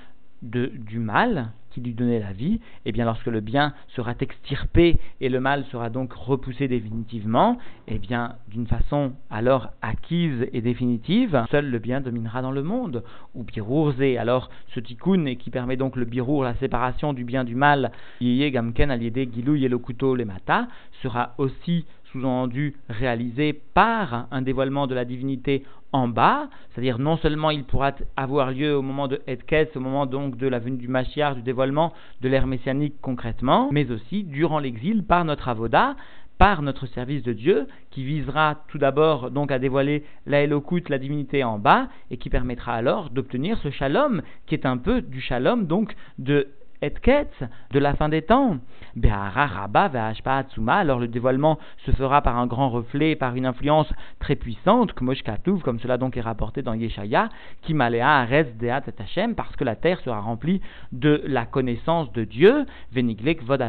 de, 0.42 0.68
du 0.68 1.00
mal 1.00 1.52
qui 1.72 1.82
lui 1.82 1.94
donnait 1.94 2.20
la 2.20 2.32
vie, 2.32 2.56
et 2.56 2.60
eh 2.88 2.92
bien 2.92 3.06
lorsque 3.06 3.28
le 3.28 3.42
bien 3.42 3.74
sera 3.96 4.14
extirpé 4.20 4.98
et 5.22 5.30
le 5.30 5.40
mal 5.40 5.66
sera 5.72 5.90
donc 5.90 6.14
repoussé 6.14 6.68
définitivement, 6.68 7.58
et 7.88 7.96
eh 7.96 8.00
bien 8.00 8.36
d'une 8.48 8.68
façon 8.68 9.14
alors 9.30 9.70
acquise 9.82 10.48
et 10.54 10.62
définitive, 10.62 11.44
seul 11.52 11.70
le 11.70 11.80
bien 11.80 12.02
dominera 12.02 12.42
dans 12.42 12.52
le 12.52 12.64
monde. 12.64 13.04
Ou 13.36 13.44
birourze, 13.44 14.02
alors 14.18 14.50
ce 14.74 14.80
tikkun 14.80 15.36
qui 15.36 15.50
permet 15.50 15.78
donc 15.78 15.96
le 15.96 16.06
birour, 16.06 16.44
la 16.44 16.56
séparation 16.56 17.14
du 17.14 17.24
bien 17.24 17.44
du 17.44 17.56
mal, 17.56 17.92
yeye 18.22 18.52
gamken 18.52 18.92
aliede 18.92 19.32
gilou 19.34 19.56
le 19.56 20.26
mata, 20.26 20.68
sera 21.02 21.34
aussi 21.38 21.86
sous-entendu 22.12 22.76
réalisé 22.90 23.54
par 23.54 24.28
un 24.32 24.42
dévoilement 24.42 24.88
de 24.88 24.96
la 24.96 25.06
divinité 25.06 25.64
en 25.92 26.08
bas, 26.08 26.50
c'est-à-dire 26.70 27.00
non 27.00 27.18
seulement 27.18 27.50
il 27.50 27.64
pourra 27.64 27.94
avoir 28.16 28.52
lieu 28.52 28.76
au 28.76 28.82
moment 28.82 29.08
de 29.08 29.22
Edkes, 29.28 29.76
au 29.76 29.80
moment 29.80 30.06
donc 30.06 30.38
de 30.38 30.48
la 30.48 30.60
venue 30.60 30.78
du 30.78 30.88
Mashiach, 30.88 31.36
du 31.36 31.42
dévoilement 31.42 31.94
de 32.22 32.30
l'ère 32.30 32.48
messianique 32.48 32.96
concrètement, 33.02 33.70
mais 33.72 33.90
aussi 33.92 34.24
durant 34.24 34.60
l'exil 34.60 35.04
par 35.04 35.26
notre 35.26 35.48
avoda, 35.48 35.96
par 36.38 36.62
notre 36.62 36.86
service 36.86 37.24
de 37.24 37.34
Dieu, 37.34 37.68
qui 37.92 38.04
visera 38.06 38.64
tout 38.70 38.78
d'abord 38.78 39.30
donc 39.30 39.52
à 39.52 39.60
dévoiler 39.60 40.06
la 40.26 40.42
Elokut, 40.42 40.84
la 40.88 40.98
divinité 40.98 41.44
en 41.44 41.60
bas, 41.60 41.90
et 42.12 42.18
qui 42.18 42.30
permettra 42.30 42.74
alors 42.74 43.10
d'obtenir 43.10 43.58
ce 43.58 43.70
shalom, 43.70 44.22
qui 44.46 44.56
est 44.56 44.66
un 44.66 44.78
peu 44.78 45.02
du 45.02 45.20
shalom 45.20 45.66
donc 45.66 45.96
de 46.18 46.48
et 46.82 46.92
ketz, 46.92 47.44
de 47.72 47.80
la 47.80 47.96
fin 47.96 48.10
des 48.10 48.22
temps. 48.22 48.58
Alors 50.68 51.00
le 51.00 51.08
dévoilement 51.08 51.60
se 51.86 51.92
fera 51.92 52.22
par 52.22 52.38
un 52.38 52.48
grand 52.48 52.70
reflet, 52.70 53.16
par 53.16 53.36
une 53.36 53.46
influence 53.46 53.92
très 54.20 54.36
puissante, 54.36 54.94
comme 54.94 55.14
cela 55.80 55.98
donc 55.98 56.18
est 56.18 56.22
rapporté 56.22 56.62
dans 56.62 56.74
Yeshaya, 56.74 57.30
qui 57.62 57.74
malea 57.74 58.26
deat 58.44 58.88
et 58.88 59.34
parce 59.36 59.56
que 59.56 59.64
la 59.64 59.76
terre 59.76 60.00
sera 60.02 60.20
remplie 60.20 60.62
de 60.92 61.22
la 61.26 61.46
connaissance 61.46 62.12
de 62.14 62.24
Dieu, 62.24 62.66
veniglek 62.92 63.44
vod 63.44 63.64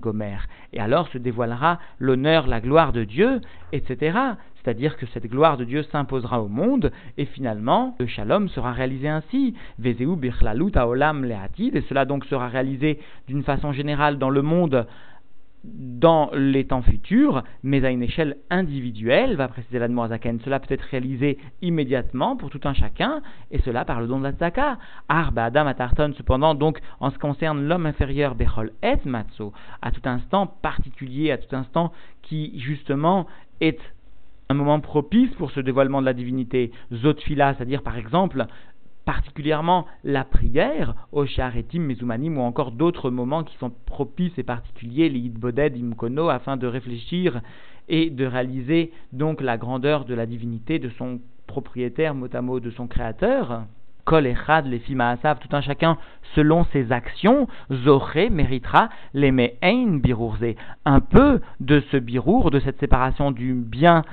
gomer. 0.00 0.38
Et 0.72 0.80
alors 0.80 1.08
se 1.08 1.18
dévoilera 1.18 1.78
l'honneur, 1.98 2.46
la 2.46 2.60
gloire 2.60 2.92
de 2.92 3.04
Dieu, 3.04 3.40
etc 3.72 4.36
c'est-à-dire 4.62 4.96
que 4.96 5.06
cette 5.06 5.26
gloire 5.26 5.56
de 5.56 5.64
Dieu 5.64 5.82
s'imposera 5.84 6.42
au 6.42 6.48
monde, 6.48 6.92
et 7.16 7.24
finalement, 7.24 7.96
le 7.98 8.06
shalom 8.06 8.48
sera 8.48 8.72
réalisé 8.72 9.08
ainsi. 9.08 9.54
Vezeu 9.78 10.16
birlalut 10.16 10.72
olam 10.76 11.24
leatid, 11.24 11.76
et 11.76 11.82
cela 11.88 12.04
donc 12.04 12.24
sera 12.26 12.48
réalisé 12.48 12.98
d'une 13.26 13.42
façon 13.42 13.72
générale 13.72 14.18
dans 14.18 14.30
le 14.30 14.42
monde 14.42 14.86
dans 15.64 16.30
les 16.34 16.66
temps 16.66 16.82
futurs, 16.82 17.42
mais 17.62 17.84
à 17.84 17.90
une 17.90 18.02
échelle 18.02 18.36
individuelle, 18.50 19.36
va 19.36 19.48
préciser 19.48 19.78
la 19.78 19.88
Zaken. 20.08 20.40
Cela 20.40 20.60
peut 20.60 20.72
être 20.72 20.82
réalisé 20.82 21.38
immédiatement 21.62 22.36
pour 22.36 22.50
tout 22.50 22.60
un 22.64 22.74
chacun, 22.74 23.22
et 23.50 23.58
cela 23.60 23.84
par 23.84 24.00
le 24.00 24.06
don 24.06 24.18
de 24.18 24.24
la 24.24 24.32
tzaka. 24.32 24.78
Arba 25.08 25.46
Adam 25.46 25.66
Atarton, 25.66 26.12
cependant, 26.16 26.54
donc, 26.54 26.80
en 27.00 27.10
ce 27.10 27.14
qui 27.14 27.20
concerne 27.20 27.66
l'homme 27.66 27.86
inférieur, 27.86 28.34
Bechol 28.34 28.72
et 28.82 28.96
Matzo, 29.04 29.52
à 29.82 29.90
tout 29.90 30.00
instant 30.04 30.46
particulier, 30.46 31.32
à 31.32 31.38
tout 31.38 31.54
instant 31.54 31.92
qui, 32.22 32.58
justement, 32.60 33.26
est 33.60 33.80
un 34.50 34.54
moment 34.54 34.80
propice 34.80 35.30
pour 35.34 35.50
ce 35.50 35.60
dévoilement 35.60 36.00
de 36.00 36.06
la 36.06 36.14
divinité, 36.14 36.72
Zotfila, 36.92 37.54
c'est-à-dire 37.54 37.82
par 37.82 37.98
exemple 37.98 38.46
particulièrement 39.04 39.86
la 40.04 40.24
prière, 40.24 40.94
au 41.12 41.24
Sharetim, 41.24 41.80
Mezumanim, 41.80 42.36
ou 42.36 42.42
encore 42.42 42.72
d'autres 42.72 43.10
moments 43.10 43.42
qui 43.42 43.56
sont 43.56 43.72
propices 43.86 44.38
et 44.38 44.42
particuliers, 44.42 45.08
les 45.08 45.30
Boded, 45.30 45.76
Imkono, 45.76 46.28
afin 46.28 46.58
de 46.58 46.66
réfléchir 46.66 47.40
et 47.88 48.10
de 48.10 48.26
réaliser 48.26 48.92
donc 49.14 49.40
la 49.40 49.56
grandeur 49.56 50.04
de 50.04 50.14
la 50.14 50.26
divinité 50.26 50.78
de 50.78 50.90
son 50.90 51.20
propriétaire, 51.46 52.14
mot 52.14 52.60
de 52.60 52.70
son 52.70 52.86
créateur. 52.86 53.62
Kol 54.04 54.26
Echad, 54.26 54.66
les 54.66 54.82
Asaf, 54.98 55.38
tout 55.40 55.54
un 55.54 55.60
chacun 55.60 55.98
selon 56.34 56.64
ses 56.72 56.92
actions, 56.92 57.46
Zoré 57.70 58.30
méritera 58.30 58.88
les 59.12 59.32
Me'ein 59.32 59.98
Birourze. 59.98 60.54
Un 60.84 61.00
peu 61.00 61.40
de 61.60 61.82
ce 61.90 61.96
birour, 61.98 62.50
de 62.50 62.60
cette 62.60 62.80
séparation 62.80 63.30
du 63.30 63.54
bien 63.54 64.04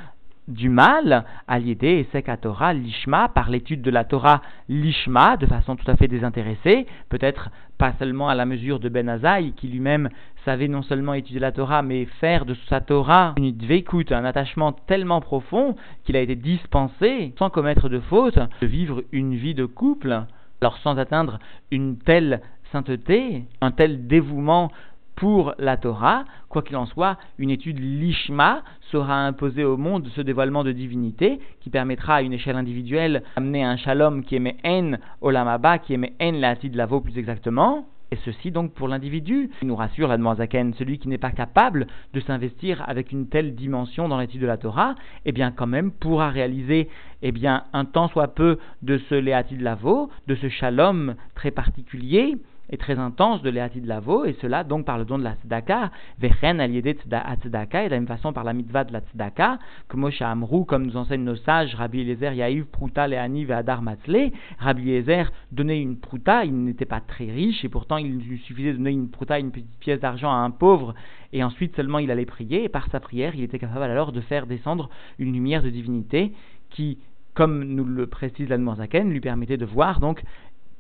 du 0.47 0.69
mal, 0.69 1.25
à 1.47 1.59
l'idée 1.59 2.07
et 2.13 2.37
Torah, 2.37 2.73
l'ishma, 2.73 3.29
par 3.29 3.49
l'étude 3.49 3.81
de 3.81 3.89
la 3.91 4.03
Torah, 4.03 4.41
l'ishma, 4.69 5.37
de 5.37 5.45
façon 5.45 5.75
tout 5.75 5.89
à 5.89 5.95
fait 5.95 6.07
désintéressée, 6.07 6.85
peut-être 7.09 7.49
pas 7.77 7.93
seulement 7.99 8.29
à 8.29 8.35
la 8.35 8.45
mesure 8.45 8.79
de 8.79 8.89
Ben 8.89 9.09
Azaï, 9.09 9.53
qui 9.53 9.67
lui-même 9.67 10.09
savait 10.45 10.67
non 10.67 10.83
seulement 10.83 11.13
étudier 11.13 11.39
la 11.39 11.51
Torah, 11.51 11.81
mais 11.81 12.05
faire 12.05 12.45
de 12.45 12.55
sa 12.69 12.79
Torah 12.79 13.33
une 13.37 13.51
dveikut, 13.51 14.11
un 14.11 14.25
attachement 14.25 14.71
tellement 14.71 15.19
profond 15.19 15.75
qu'il 16.03 16.15
a 16.15 16.21
été 16.21 16.35
dispensé, 16.35 17.33
sans 17.39 17.49
commettre 17.49 17.89
de 17.89 17.99
faute, 17.99 18.37
de 18.61 18.67
vivre 18.67 19.03
une 19.11 19.35
vie 19.35 19.55
de 19.55 19.65
couple, 19.65 20.23
alors 20.61 20.77
sans 20.77 20.97
atteindre 20.97 21.39
une 21.71 21.97
telle 21.97 22.41
sainteté, 22.71 23.43
un 23.61 23.71
tel 23.71 24.07
dévouement 24.07 24.71
pour 25.15 25.53
la 25.57 25.77
Torah. 25.77 26.25
Quoi 26.49 26.61
qu'il 26.61 26.77
en 26.77 26.85
soit, 26.85 27.17
une 27.37 27.49
étude 27.49 27.79
lishma 27.79 28.63
sera 28.91 29.25
imposée 29.25 29.63
au 29.63 29.77
monde 29.77 30.07
ce 30.15 30.21
dévoilement 30.21 30.63
de 30.63 30.71
divinité 30.71 31.39
qui 31.61 31.69
permettra 31.69 32.15
à 32.15 32.21
une 32.21 32.33
échelle 32.33 32.55
individuelle 32.55 33.23
d'amener 33.35 33.63
un 33.63 33.77
shalom 33.77 34.23
qui 34.23 34.35
émet 34.35 34.57
en 34.65 34.93
olamaba, 35.21 35.79
qui 35.79 35.93
émet 35.93 36.13
en 36.21 36.33
la 36.33 36.55
de 36.55 36.99
plus 36.99 37.17
exactement. 37.17 37.85
Et 38.11 38.17
ceci 38.23 38.51
donc 38.51 38.71
pour 38.73 38.87
l'individu. 38.87 39.49
Il 39.61 39.67
nous 39.67 39.75
rassure 39.75 40.07
la 40.07 40.35
Zaken, 40.35 40.73
celui 40.75 40.99
qui 40.99 41.09
n'est 41.09 41.17
pas 41.17 41.31
capable 41.31 41.87
de 42.13 42.19
s'investir 42.19 42.83
avec 42.87 43.11
une 43.11 43.27
telle 43.27 43.55
dimension 43.55 44.07
dans 44.07 44.19
l'étude 44.19 44.41
de 44.41 44.47
la 44.47 44.57
Torah, 44.57 44.95
eh 45.25 45.31
bien 45.31 45.51
quand 45.51 45.67
même 45.67 45.91
pourra 45.91 46.29
réaliser 46.29 46.87
eh 47.23 47.31
bien 47.31 47.63
un 47.73 47.85
tant 47.85 48.07
soit 48.07 48.29
peu 48.29 48.59
de 48.83 48.99
ce 49.09 49.15
Léati 49.15 49.57
de 49.57 49.63
Lavo, 49.63 50.09
de 50.27 50.35
ce 50.35 50.49
shalom 50.49 51.15
très 51.33 51.51
particulier, 51.51 52.37
et 52.69 52.77
très 52.77 52.97
intense 52.99 53.41
de 53.41 53.51
de 53.51 53.87
Lavo, 53.87 54.25
et 54.25 54.35
cela 54.41 54.63
donc 54.63 54.85
par 54.85 54.97
le 54.97 55.05
don 55.05 55.17
de 55.17 55.23
la 55.23 55.35
tzedaka, 55.35 55.91
vechen 56.19 56.59
aliédé 56.59 56.93
tzedaka, 56.93 57.83
et 57.83 57.85
de 57.85 57.91
la 57.91 57.97
même 57.97 58.07
façon 58.07 58.33
par 58.33 58.43
la 58.43 58.53
mitzvah 58.53 58.83
de 58.83 58.93
la 58.93 59.01
tzedaka, 59.01 59.59
que 59.87 59.97
Moshe 59.97 60.21
Amrou, 60.21 60.65
comme 60.65 60.85
nous 60.85 60.97
enseignent 60.97 61.23
nos 61.23 61.35
sages, 61.35 61.75
Rabbi 61.75 62.01
Eliezer, 62.01 62.33
Yaïv, 62.33 62.65
Pruta, 62.65 63.07
Leani, 63.07 63.51
Adar 63.51 63.81
Matzle, 63.81 64.31
Rabbi 64.59 64.89
Eliezer 64.89 65.31
donnait 65.51 65.81
une 65.81 65.97
pruta, 65.97 66.45
il 66.45 66.55
n'était 66.63 66.85
pas 66.85 67.01
très 67.01 67.25
riche, 67.25 67.63
et 67.63 67.69
pourtant 67.69 67.97
il 67.97 68.17
lui 68.17 68.39
suffisait 68.39 68.73
de 68.73 68.77
donner 68.77 68.91
une 68.91 69.09
pruta, 69.09 69.39
une 69.39 69.51
petite 69.51 69.79
pièce 69.79 69.99
d'argent 69.99 70.31
à 70.31 70.37
un 70.37 70.51
pauvre, 70.51 70.95
et 71.33 71.43
ensuite 71.43 71.75
seulement 71.75 71.99
il 71.99 72.11
allait 72.11 72.25
prier, 72.25 72.63
et 72.63 72.69
par 72.69 72.89
sa 72.89 72.99
prière, 72.99 73.33
il 73.35 73.43
était 73.43 73.59
capable 73.59 73.83
alors 73.83 74.11
de 74.11 74.21
faire 74.21 74.47
descendre 74.47 74.89
une 75.19 75.33
lumière 75.33 75.63
de 75.63 75.69
divinité 75.69 76.33
qui 76.69 76.97
comme 77.35 77.65
nous 77.65 77.83
le 77.83 78.07
précise 78.07 78.47
l'Admorzaken, 78.49 79.11
lui 79.11 79.19
permettait 79.19 79.57
de 79.57 79.65
voir 79.65 79.99
donc 79.99 80.23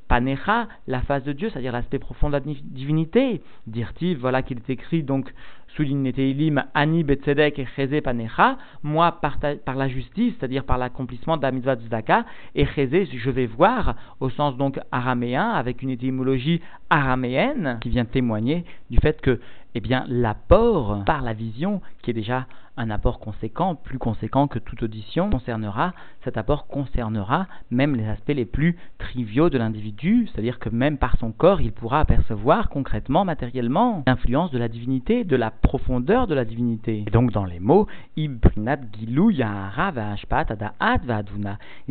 Panecha, 0.07 0.67
la 0.87 1.01
face 1.01 1.23
de 1.23 1.33
Dieu, 1.33 1.49
c'est-à-dire 1.49 1.71
l'aspect 1.71 1.99
profond 1.99 2.27
de 2.27 2.33
la 2.33 2.39
divinité. 2.39 3.41
Dirtiv, 3.67 4.19
voilà 4.19 4.41
qu'il 4.41 4.57
est 4.57 4.69
écrit 4.69 5.03
donc 5.03 5.33
souligne 5.75 6.11
Teilim, 6.13 6.63
Ani 6.73 7.03
Betzedek 7.03 7.59
et 7.59 7.67
Cheze 7.75 8.01
Panecha, 8.01 8.57
moi 8.83 9.19
par, 9.21 9.75
la 9.75 9.87
justice, 9.87 10.33
c'est-à-dire 10.39 10.63
par 10.63 10.77
l'accomplissement 10.77 11.37
de 11.37 11.41
la 11.41 11.51
mitzvah 11.51 11.75
Tzedaka, 11.75 12.25
et 12.55 12.65
Cheze, 12.65 13.09
je 13.13 13.29
vais 13.29 13.45
voir, 13.45 13.95
au 14.19 14.29
sens 14.29 14.55
donc 14.57 14.79
araméen, 14.91 15.49
avec 15.49 15.81
une 15.81 15.89
étymologie 15.89 16.61
araméenne, 16.89 17.79
qui 17.81 17.89
vient 17.89 18.05
témoigner 18.05 18.63
du 18.89 18.97
fait 18.97 19.19
que, 19.21 19.39
eh 19.73 19.81
bien, 19.81 20.05
l'apport 20.07 21.03
par 21.05 21.21
la 21.21 21.33
vision, 21.33 21.81
qui 22.01 22.11
est 22.11 22.13
déjà 22.13 22.47
un 22.77 22.89
apport 22.89 23.19
conséquent, 23.19 23.75
plus 23.75 23.99
conséquent 23.99 24.47
que 24.47 24.59
toute 24.59 24.83
audition, 24.83 25.29
concernera, 25.29 25.93
cet 26.23 26.37
apport 26.37 26.67
concernera 26.67 27.47
même 27.71 27.95
les 27.95 28.05
aspects 28.05 28.33
les 28.35 28.45
plus 28.45 28.77
triviaux 28.97 29.49
de 29.49 29.57
l'individu, 29.57 30.27
c'est-à-dire 30.27 30.59
que 30.59 30.69
même 30.69 30.97
par 30.97 31.17
son 31.17 31.31
corps, 31.31 31.61
il 31.61 31.71
pourra 31.71 31.99
apercevoir 31.99 32.69
concrètement, 32.69 33.25
matériellement, 33.25 34.03
l'influence 34.07 34.51
de 34.51 34.57
la 34.57 34.67
divinité, 34.67 35.23
de 35.23 35.35
la 35.35 35.51
profondeur 35.51 36.27
de 36.27 36.35
la 36.35 36.45
divinité. 36.45 37.03
Et 37.07 37.11
donc 37.11 37.31
dans 37.31 37.45
les 37.45 37.59
mots. 37.59 37.87
Il 38.17 38.39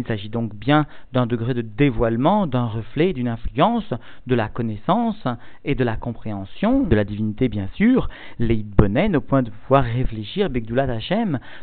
s'agit 0.06 0.28
donc 0.28 0.54
bien 0.54 0.86
d'un 1.12 1.26
degré 1.26 1.54
de 1.54 1.62
dévoilement, 1.62 2.46
d'un 2.46 2.66
reflet, 2.66 3.12
d'une 3.12 3.28
influence, 3.28 3.92
de 4.26 4.34
la 4.34 4.48
connaissance 4.48 5.26
et 5.64 5.74
de 5.74 5.84
la 5.84 5.96
compréhension 5.96 6.82
de 6.82 6.96
la 6.96 7.04
divinité, 7.04 7.48
bien 7.48 7.68
sûr, 7.74 8.08
les 8.38 8.62
bonen 8.62 9.16
au 9.16 9.20
point 9.20 9.42
de 9.42 9.50
pouvoir 9.50 9.84
réfléchir 9.84 10.50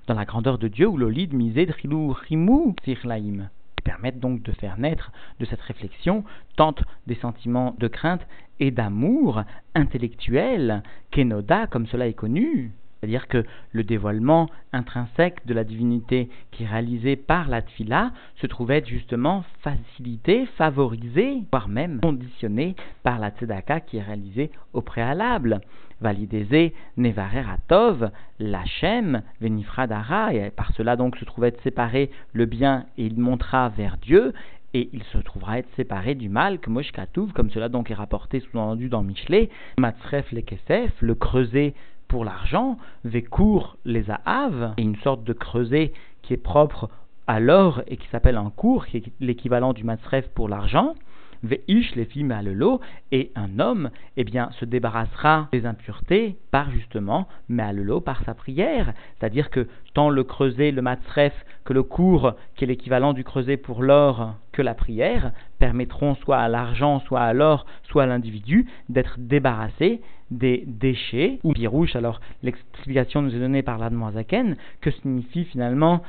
dans 0.08 0.14
la 0.16 0.26
grandeur 0.26 0.58
de 0.58 0.68
Dieu, 0.68 0.88
ou 0.88 0.98
l'olid 0.98 1.34
misé 1.34 1.68
rimou 1.70 2.76
sirlaim 2.84 3.50
permettent 3.84 4.20
donc 4.20 4.44
de 4.44 4.52
faire 4.52 4.78
naître 4.78 5.12
de 5.40 5.46
cette 5.46 5.62
réflexion 5.62 6.24
tant 6.56 6.76
des 7.08 7.16
sentiments 7.16 7.76
de 7.80 7.88
crainte 7.88 8.26
et 8.60 8.72
d'amour 8.72 9.44
intellectuel 9.76 10.84
qu'Enoda, 11.10 11.68
comme 11.68 11.88
cela 11.88 12.08
est 12.08 12.14
connu. 12.14 12.72
C'est-à-dire 13.02 13.28
que 13.28 13.44
le 13.72 13.84
dévoilement 13.84 14.48
intrinsèque 14.74 15.44
de 15.48 15.56
la 15.56 15.64
divinité 15.64 16.30
qui 16.52 16.64
est 16.64 16.68
réalisé 16.68 17.16
par 17.16 17.50
la 17.50 17.64
tfila 17.64 18.12
se 18.36 18.46
trouvait 18.46 18.84
justement 18.86 19.44
facilité, 19.62 20.46
favorisé, 20.58 21.42
voire 21.52 21.68
même 21.68 22.00
conditionné 22.00 22.76
par 23.02 23.18
la 23.18 23.32
tzedaka 23.32 23.80
qui 23.80 23.98
est 23.98 24.04
réalisée 24.04 24.52
au 24.74 24.82
préalable. 24.82 25.62
Validézé, 26.00 26.74
Nevarer 26.98 27.44
Atov, 27.50 28.12
Lachem, 28.40 29.24
Venifradara, 29.40 30.34
et 30.34 30.52
par 30.52 30.72
cela 30.74 30.96
donc 30.96 31.16
se 31.18 31.26
trouvait 31.26 31.56
séparé 31.64 32.12
le 32.34 32.46
bien 32.46 32.86
et 33.00 33.06
il 33.06 33.20
montera 33.20 33.70
vers 33.70 33.98
Dieu, 33.98 34.34
et 34.74 34.90
il 34.94 35.04
se 35.04 35.18
trouvera 35.18 35.60
être 35.60 35.70
séparé 35.76 36.16
du 36.16 36.30
mal 36.30 36.60
que 36.60 36.70
Moshkatouv, 36.70 37.34
comme 37.34 37.50
cela 37.50 37.68
donc 37.68 37.92
est 37.92 37.96
rapporté 37.96 38.40
sous-entendu 38.40 38.90
dans 38.90 39.04
Michelet, 39.04 39.50
Matzref 39.78 40.32
le 40.32 40.42
Kesef, 40.42 40.92
le 41.02 41.16
creuset 41.16 41.74
pour 42.12 42.26
l'argent, 42.26 42.78
Vekour 43.06 43.78
les 43.86 44.04
Ahav, 44.12 44.74
et 44.76 44.82
une 44.82 44.98
sorte 44.98 45.24
de 45.24 45.32
creuset 45.32 45.94
qui 46.22 46.34
est 46.34 46.44
propre 46.44 46.90
à 47.26 47.40
l'or 47.40 47.84
et 47.88 47.96
qui 47.96 48.06
s'appelle 48.10 48.36
un 48.36 48.50
cours, 48.50 48.86
qui 48.86 48.98
est 48.98 49.04
l'équivalent 49.22 49.72
du 49.72 49.86
Matzref 49.86 50.28
pour 50.36 50.50
l'argent, 50.50 50.96
Veish 51.42 51.96
les 51.96 52.04
filles 52.04 52.28
lot 52.54 52.82
et 53.14 53.32
un 53.36 53.60
homme, 53.60 53.92
eh 54.18 54.26
bien, 54.26 54.50
se 54.60 54.66
débarrassera 54.66 55.48
des 55.54 55.66
impuretés 55.66 56.36
par 56.52 56.70
justement 56.72 57.30
lot 57.50 58.02
par 58.02 58.22
sa 58.26 58.34
prière. 58.34 58.94
C'est-à-dire 59.18 59.50
que 59.50 59.68
tant 59.94 60.10
le 60.10 60.26
creuset, 60.26 60.72
le 60.72 60.82
matzref, 60.82 61.34
que 61.64 61.72
le 61.72 61.82
cours, 61.82 62.34
qui 62.56 62.66
est 62.66 62.68
l'équivalent 62.68 63.14
du 63.14 63.24
creuset 63.24 63.56
pour 63.56 63.84
l'or, 63.84 64.36
que 64.52 64.62
la 64.62 64.74
prière, 64.74 65.32
permettront 65.60 66.16
soit 66.16 66.40
à 66.40 66.50
l'argent, 66.50 67.00
soit 67.00 67.22
à 67.22 67.34
l'or, 67.34 67.66
soit 67.84 68.04
à 68.04 68.08
l'individu 68.08 68.68
d'être 68.90 69.16
débarrassé 69.18 70.02
des 70.32 70.64
déchets 70.66 71.40
ou 71.44 71.54
birouche. 71.54 71.96
Alors, 71.96 72.22
l'explication 72.42 73.22
nous 73.22 73.36
est 73.36 73.40
donnée 73.40 73.62
par 73.62 73.78
l'Admoisaken, 73.78 74.56
que 74.80 74.92
signifie 74.92 75.46
finalement 75.46 76.02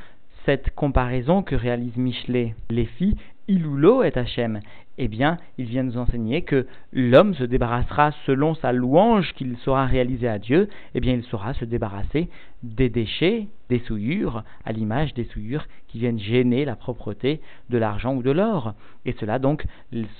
cette 0.45 0.73
comparaison 0.75 1.43
que 1.43 1.55
réalise 1.55 1.95
Michelet. 1.97 2.55
Les 2.69 2.85
filles 2.85 3.15
Ilulo 3.47 4.03
et 4.03 4.17
Hachem. 4.17 4.59
Eh 4.97 5.07
bien, 5.07 5.37
il 5.57 5.65
vient 5.65 5.83
nous 5.83 5.97
enseigner 5.97 6.43
que 6.43 6.67
l'homme 6.91 7.33
se 7.33 7.43
débarrassera 7.43 8.11
selon 8.25 8.53
sa 8.53 8.71
louange 8.71 9.33
qu'il 9.33 9.57
saura 9.57 9.85
réaliser 9.85 10.27
à 10.27 10.37
Dieu, 10.37 10.69
eh 10.93 10.99
bien, 10.99 11.13
il 11.13 11.23
saura 11.23 11.53
se 11.55 11.65
débarrasser 11.65 12.29
des 12.61 12.89
déchets, 12.89 13.47
des 13.69 13.79
souillures, 13.79 14.43
à 14.65 14.71
l'image 14.71 15.13
des 15.13 15.25
souillures 15.25 15.65
qui 15.87 15.99
viennent 15.99 16.19
gêner 16.19 16.63
la 16.63 16.75
propreté 16.75 17.41
de 17.69 17.77
l'argent 17.77 18.15
ou 18.15 18.23
de 18.23 18.31
l'or. 18.31 18.73
Et 19.05 19.13
cela 19.19 19.39
donc, 19.39 19.65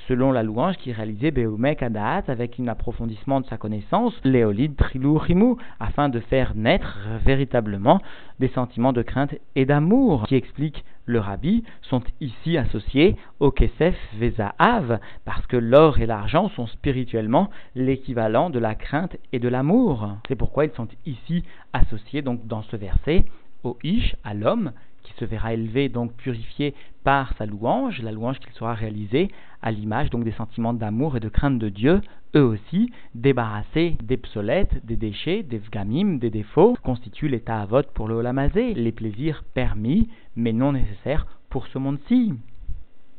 selon 0.07 0.31
la 0.31 0.43
louange 0.43 0.77
qui 0.77 0.89
est 0.89 0.93
réalisée 0.93 1.31
Beoumek 1.31 1.81
Adaat, 1.81 2.23
avec 2.27 2.59
un 2.59 2.67
approfondissement 2.67 3.41
de 3.41 3.45
sa 3.45 3.57
connaissance, 3.57 4.13
Léolide 4.23 4.75
Trilou 4.75 5.17
Rimou, 5.17 5.57
afin 5.79 6.09
de 6.09 6.19
faire 6.19 6.53
naître 6.55 6.99
véritablement 7.23 8.01
des 8.39 8.49
sentiments 8.49 8.93
de 8.93 9.03
crainte 9.03 9.35
et 9.55 9.65
d'amour, 9.65 10.25
qui 10.27 10.35
expliquent 10.35 10.83
le 11.05 11.19
rabbi, 11.19 11.63
sont 11.81 12.01
ici 12.21 12.57
associés 12.57 13.15
au 13.39 13.51
Kesef 13.51 13.95
Vezaav, 14.15 14.99
parce 15.25 15.45
que 15.47 15.57
l'or 15.57 15.99
et 15.99 16.05
l'argent 16.05 16.49
sont 16.49 16.67
spirituellement 16.67 17.49
l'équivalent 17.75 18.49
de 18.49 18.59
la 18.59 18.75
crainte 18.75 19.17
et 19.31 19.39
de 19.39 19.49
l'amour. 19.49 20.09
C'est 20.27 20.35
pourquoi 20.35 20.65
ils 20.65 20.71
sont 20.71 20.87
ici 21.05 21.43
associés 21.73 22.21
donc 22.21 22.47
dans 22.47 22.63
ce 22.63 22.75
verset 22.75 23.25
au 23.63 23.77
Ish, 23.83 24.15
à 24.23 24.33
l'homme, 24.33 24.71
se 25.17 25.25
verra 25.25 25.53
élevé, 25.53 25.89
donc 25.89 26.13
purifié 26.13 26.73
par 27.03 27.33
sa 27.37 27.45
louange, 27.45 28.01
la 28.01 28.11
louange 28.11 28.39
qu'il 28.39 28.53
sera 28.53 28.73
réalisée 28.73 29.29
à 29.61 29.71
l'image 29.71 30.09
donc 30.09 30.23
des 30.23 30.31
sentiments 30.31 30.73
d'amour 30.73 31.17
et 31.17 31.19
de 31.19 31.29
crainte 31.29 31.59
de 31.59 31.69
Dieu, 31.69 32.01
eux 32.35 32.43
aussi 32.43 32.91
débarrassés 33.15 33.97
des 34.01 34.17
psolettes, 34.17 34.85
des 34.85 34.95
déchets, 34.95 35.43
des 35.43 35.59
vgamim, 35.59 36.17
des 36.17 36.29
défauts, 36.29 36.75
constituent 36.83 37.29
l'état 37.29 37.61
à 37.61 37.65
vote 37.65 37.91
pour 37.93 38.07
le 38.07 38.15
holamazé, 38.15 38.73
les 38.73 38.91
plaisirs 38.91 39.43
permis 39.53 40.09
mais 40.35 40.53
non 40.53 40.71
nécessaires 40.71 41.27
pour 41.49 41.67
ce 41.67 41.77
monde-ci. 41.77 42.33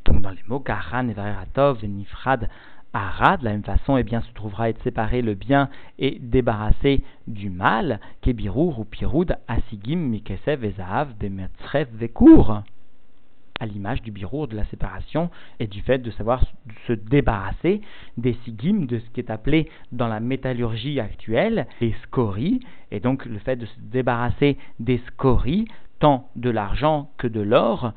Donc 0.05 0.21
dans 0.21 0.31
les 0.31 0.43
mots 0.49 0.61
Karan, 0.61 1.09
et 1.09 1.89
Nifrad, 1.89 2.51
Arad, 2.95 3.41
de 3.41 3.45
la 3.45 3.51
même 3.51 3.65
façon, 3.65 3.97
eh 3.97 4.05
bien, 4.05 4.21
se 4.21 4.33
trouvera 4.33 4.71
être 4.71 4.83
séparé 4.85 5.21
le 5.21 5.35
bien 5.35 5.69
et 5.99 6.19
débarrassé 6.21 7.03
du 7.27 7.51
mal, 7.51 8.01
Kebirur 8.23 8.79
ou 8.79 8.85
Piroud, 8.85 9.37
Asigim, 9.49 9.97
Mikesev, 9.97 10.65
Ezahav, 10.65 11.13
Bemetzrev, 11.19 11.89
Vekour. 11.93 12.63
À 13.61 13.67
l'image 13.67 14.03
du 14.03 14.11
birour 14.11 14.49
de 14.49 14.57
la 14.57 14.65
séparation 14.67 15.31
et 15.61 15.69
du 15.69 15.81
fait 15.81 15.99
de 15.99 16.11
savoir 16.11 16.45
se 16.87 16.93
débarrasser 16.93 17.83
des 18.17 18.35
sigim, 18.45 18.87
de 18.87 18.99
ce 18.99 19.11
qui 19.11 19.21
est 19.21 19.31
appelé 19.31 19.71
dans 19.93 20.09
la 20.09 20.19
métallurgie 20.19 20.99
actuelle 20.99 21.67
les 21.81 21.95
scories, 22.03 22.61
et 22.91 22.99
donc 22.99 23.25
le 23.27 23.39
fait 23.39 23.57
de 23.57 23.67
se 23.67 23.81
débarrasser 23.81 24.59
des 24.81 24.99
scories, 25.07 25.67
tant 26.01 26.29
de 26.35 26.51
l'argent 26.51 27.11
que 27.17 27.29
de 27.29 27.41
l'or, 27.41 27.93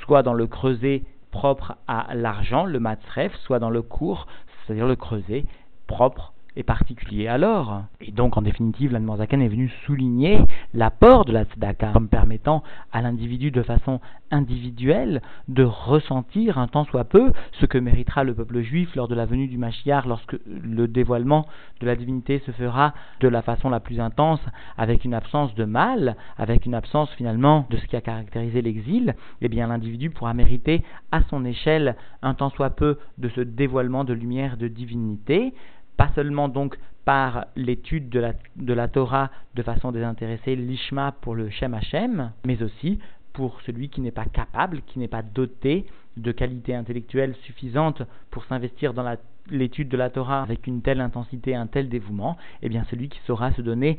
soit 0.00 0.22
dans 0.22 0.34
le 0.34 0.46
creuset 0.46 1.02
propre 1.36 1.74
à 1.86 2.14
l'argent, 2.14 2.64
le 2.64 2.80
matzref, 2.80 3.30
soit 3.44 3.58
dans 3.58 3.68
le 3.68 3.82
cours, 3.82 4.26
c'est-à-dire 4.64 4.86
le 4.86 4.96
creuset 4.96 5.44
propre 5.86 6.32
et 6.56 6.62
particulier 6.62 7.28
alors. 7.28 7.82
Et 8.00 8.12
donc, 8.12 8.36
en 8.36 8.42
définitive, 8.42 8.92
l'Anne 8.92 9.08
est 9.42 9.48
venu 9.48 9.70
souligner 9.84 10.40
l'apport 10.74 11.24
de 11.24 11.32
la 11.32 11.44
tzedaka 11.44 11.92
comme 11.92 12.08
permettant 12.08 12.62
à 12.92 13.02
l'individu 13.02 13.50
de 13.50 13.62
façon 13.62 14.00
individuelle 14.30 15.22
de 15.48 15.62
ressentir 15.62 16.58
un 16.58 16.66
tant 16.66 16.84
soit 16.84 17.04
peu 17.04 17.32
ce 17.52 17.66
que 17.66 17.78
méritera 17.78 18.24
le 18.24 18.34
peuple 18.34 18.60
juif 18.62 18.94
lors 18.96 19.08
de 19.08 19.14
la 19.14 19.26
venue 19.26 19.48
du 19.48 19.58
Mashiach, 19.58 20.06
lorsque 20.06 20.36
le 20.46 20.88
dévoilement 20.88 21.46
de 21.80 21.86
la 21.86 21.96
divinité 21.96 22.42
se 22.46 22.50
fera 22.50 22.94
de 23.20 23.28
la 23.28 23.42
façon 23.42 23.70
la 23.70 23.80
plus 23.80 24.00
intense, 24.00 24.40
avec 24.76 25.04
une 25.04 25.14
absence 25.14 25.54
de 25.54 25.64
mal, 25.64 26.16
avec 26.38 26.66
une 26.66 26.74
absence 26.74 27.10
finalement 27.12 27.66
de 27.70 27.76
ce 27.76 27.86
qui 27.86 27.96
a 27.96 28.00
caractérisé 28.00 28.62
l'exil, 28.62 29.14
eh 29.40 29.48
bien 29.48 29.68
l'individu 29.68 30.10
pourra 30.10 30.34
mériter 30.34 30.82
à 31.12 31.22
son 31.30 31.44
échelle 31.44 31.96
un 32.22 32.34
tant 32.34 32.50
soit 32.50 32.70
peu 32.70 32.98
de 33.18 33.28
ce 33.28 33.40
dévoilement 33.40 34.04
de 34.04 34.12
lumière 34.12 34.56
de 34.56 34.68
divinité, 34.68 35.54
pas 35.96 36.10
seulement 36.14 36.48
donc 36.48 36.78
par 37.04 37.46
l'étude 37.54 38.08
de 38.08 38.74
la, 38.74 38.88
Torah 38.88 39.30
de 39.54 39.62
façon 39.62 39.92
désintéressée, 39.92 40.56
l'ishma 40.56 41.12
pour 41.12 41.34
le 41.34 41.50
Shem 41.50 41.74
Hashem, 41.74 42.32
mais 42.44 42.62
aussi 42.62 42.98
pour 43.32 43.60
celui 43.62 43.88
qui 43.90 44.00
n'est 44.00 44.10
pas 44.10 44.24
capable, 44.24 44.82
qui 44.82 44.98
n'est 44.98 45.08
pas 45.08 45.22
doté 45.22 45.86
de 46.16 46.32
qualité 46.32 46.74
intellectuelle 46.74 47.34
suffisante 47.42 48.02
pour 48.30 48.44
s'investir 48.46 48.92
dans 48.92 49.16
l'étude 49.50 49.88
de 49.88 49.96
la 49.96 50.10
Torah 50.10 50.42
avec 50.42 50.66
une 50.66 50.82
telle 50.82 51.00
intensité, 51.00 51.54
un 51.54 51.66
tel 51.66 51.88
dévouement, 51.88 52.36
eh 52.62 52.68
bien 52.68 52.84
celui 52.90 53.08
qui 53.08 53.20
saura 53.26 53.52
se 53.52 53.62
donner 53.62 53.98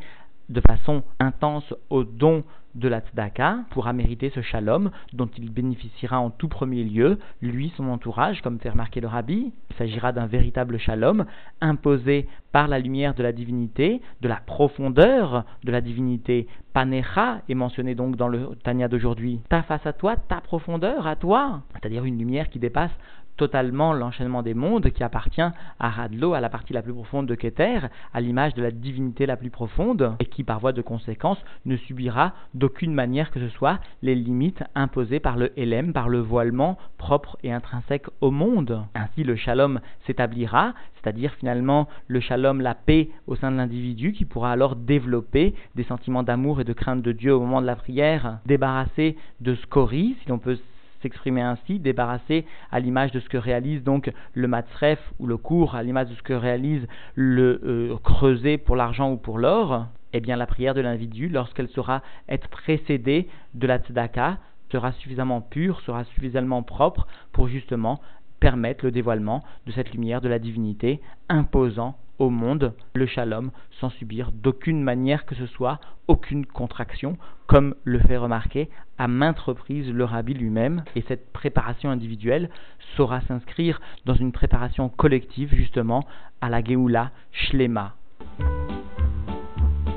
de 0.49 0.61
façon 0.61 1.03
intense 1.19 1.73
au 1.89 2.03
don 2.03 2.43
de 2.77 2.87
la 2.87 2.99
tzedaka 2.99 3.59
pourra 3.71 3.91
mériter 3.91 4.29
ce 4.29 4.41
shalom 4.41 4.91
dont 5.13 5.29
il 5.37 5.51
bénéficiera 5.51 6.19
en 6.19 6.29
tout 6.29 6.47
premier 6.47 6.83
lieu, 6.83 7.17
lui, 7.41 7.73
son 7.75 7.89
entourage, 7.89 8.41
comme 8.41 8.59
fait 8.59 8.69
remarquer 8.69 9.01
le 9.01 9.07
rabbi. 9.07 9.51
Il 9.69 9.75
s'agira 9.77 10.11
d'un 10.11 10.27
véritable 10.27 10.77
shalom 10.77 11.25
imposé 11.59 12.27
par 12.51 12.67
la 12.67 12.79
lumière 12.79 13.15
de 13.15 13.23
la 13.23 13.31
divinité, 13.31 14.01
de 14.21 14.27
la 14.27 14.37
profondeur 14.37 15.43
de 15.63 15.71
la 15.71 15.81
divinité. 15.81 16.47
Panecha 16.73 17.41
est 17.49 17.55
mentionné 17.55 17.95
donc 17.95 18.15
dans 18.15 18.27
le 18.27 18.49
Tanya 18.63 18.87
d'aujourd'hui. 18.87 19.39
Ta 19.49 19.63
face 19.63 19.85
à 19.85 19.93
toi, 19.93 20.15
ta 20.15 20.41
profondeur 20.41 21.07
à 21.07 21.15
toi, 21.15 21.61
c'est-à-dire 21.73 22.05
une 22.05 22.19
lumière 22.19 22.49
qui 22.49 22.59
dépasse 22.59 22.91
totalement 23.37 23.93
l'enchaînement 23.93 24.41
des 24.41 24.53
mondes 24.53 24.89
qui 24.89 25.03
appartient 25.03 25.41
à 25.41 25.89
Radlo, 25.89 26.33
à 26.33 26.41
la 26.41 26.49
partie 26.49 26.73
la 26.73 26.81
plus 26.81 26.93
profonde 26.93 27.27
de 27.27 27.35
Keter, 27.35 27.79
à 28.13 28.21
l'image 28.21 28.53
de 28.55 28.63
la 28.63 28.71
divinité 28.71 29.25
la 29.25 29.37
plus 29.37 29.49
profonde, 29.49 30.15
et 30.19 30.25
qui 30.25 30.43
par 30.43 30.59
voie 30.59 30.73
de 30.73 30.81
conséquence 30.81 31.37
ne 31.65 31.77
subira 31.77 32.33
d'aucune 32.53 32.93
manière 32.93 33.31
que 33.31 33.39
ce 33.39 33.49
soit 33.49 33.79
les 34.01 34.15
limites 34.15 34.63
imposées 34.75 35.19
par 35.19 35.37
le 35.37 35.57
Elem, 35.57 35.93
par 35.93 36.09
le 36.09 36.19
voilement 36.19 36.77
propre 36.97 37.37
et 37.43 37.53
intrinsèque 37.53 38.07
au 38.21 38.31
monde. 38.31 38.83
Ainsi 38.95 39.23
le 39.23 39.35
shalom 39.35 39.79
s'établira, 40.05 40.73
c'est-à-dire 40.95 41.33
finalement 41.35 41.87
le 42.07 42.19
shalom, 42.19 42.61
la 42.61 42.75
paix 42.75 43.09
au 43.27 43.35
sein 43.35 43.51
de 43.51 43.57
l'individu 43.57 44.11
qui 44.11 44.25
pourra 44.25 44.51
alors 44.51 44.75
développer 44.75 45.53
des 45.75 45.83
sentiments 45.83 46.23
d'amour 46.23 46.61
et 46.61 46.63
de 46.63 46.73
crainte 46.73 47.01
de 47.01 47.11
Dieu 47.11 47.33
au 47.33 47.39
moment 47.39 47.61
de 47.61 47.67
la 47.67 47.75
prière, 47.75 48.39
débarrassé 48.45 49.15
de 49.39 49.55
scories, 49.55 50.15
si 50.21 50.29
l'on 50.29 50.39
peut 50.39 50.57
s'exprimer 51.01 51.41
ainsi, 51.41 51.79
débarrassé 51.79 52.45
à 52.71 52.79
l'image 52.79 53.11
de 53.11 53.19
ce 53.19 53.29
que 53.29 53.37
réalise 53.37 53.83
donc 53.83 54.11
le 54.33 54.47
matzref 54.47 54.99
ou 55.19 55.27
le 55.27 55.37
cours, 55.37 55.75
à 55.75 55.83
l'image 55.83 56.09
de 56.09 56.15
ce 56.15 56.23
que 56.23 56.33
réalise 56.33 56.87
le 57.15 57.61
euh, 57.63 57.97
creuset 58.03 58.57
pour 58.57 58.75
l'argent 58.75 59.11
ou 59.11 59.17
pour 59.17 59.37
l'or, 59.37 59.87
eh 60.13 60.19
bien 60.19 60.35
la 60.35 60.47
prière 60.47 60.73
de 60.73 60.81
l'individu, 60.81 61.29
lorsqu'elle 61.29 61.69
sera 61.69 62.01
être 62.29 62.47
précédée 62.47 63.27
de 63.53 63.67
la 63.67 63.77
tzedaka, 63.77 64.37
sera 64.71 64.91
suffisamment 64.93 65.41
pure, 65.41 65.81
sera 65.81 66.03
suffisamment 66.05 66.63
propre 66.63 67.07
pour 67.31 67.47
justement 67.47 68.01
permettre 68.39 68.85
le 68.85 68.91
dévoilement 68.91 69.43
de 69.65 69.71
cette 69.71 69.93
lumière 69.93 70.21
de 70.21 70.29
la 70.29 70.39
divinité, 70.39 71.01
imposant 71.29 71.97
au 72.19 72.29
monde 72.29 72.73
le 72.93 73.05
shalom 73.05 73.51
sans 73.79 73.89
subir 73.91 74.31
d'aucune 74.31 74.81
manière 74.81 75.25
que 75.25 75.35
ce 75.35 75.45
soit 75.47 75.79
aucune 76.07 76.45
contraction, 76.45 77.17
comme 77.47 77.75
le 77.83 77.99
fait 77.99 78.17
remarquer 78.17 78.69
à 78.97 79.07
maintes 79.07 79.39
reprises 79.39 79.91
le 79.91 80.03
rabbi 80.03 80.33
lui-même. 80.33 80.83
Et 80.95 81.03
cette 81.07 81.31
préparation 81.31 81.89
individuelle 81.89 82.49
saura 82.95 83.21
s'inscrire 83.21 83.81
dans 84.05 84.15
une 84.15 84.31
préparation 84.31 84.89
collective 84.89 85.53
justement 85.53 86.05
à 86.41 86.49
la 86.49 86.63
Geoula 86.63 87.11
Shlema. 87.31 87.95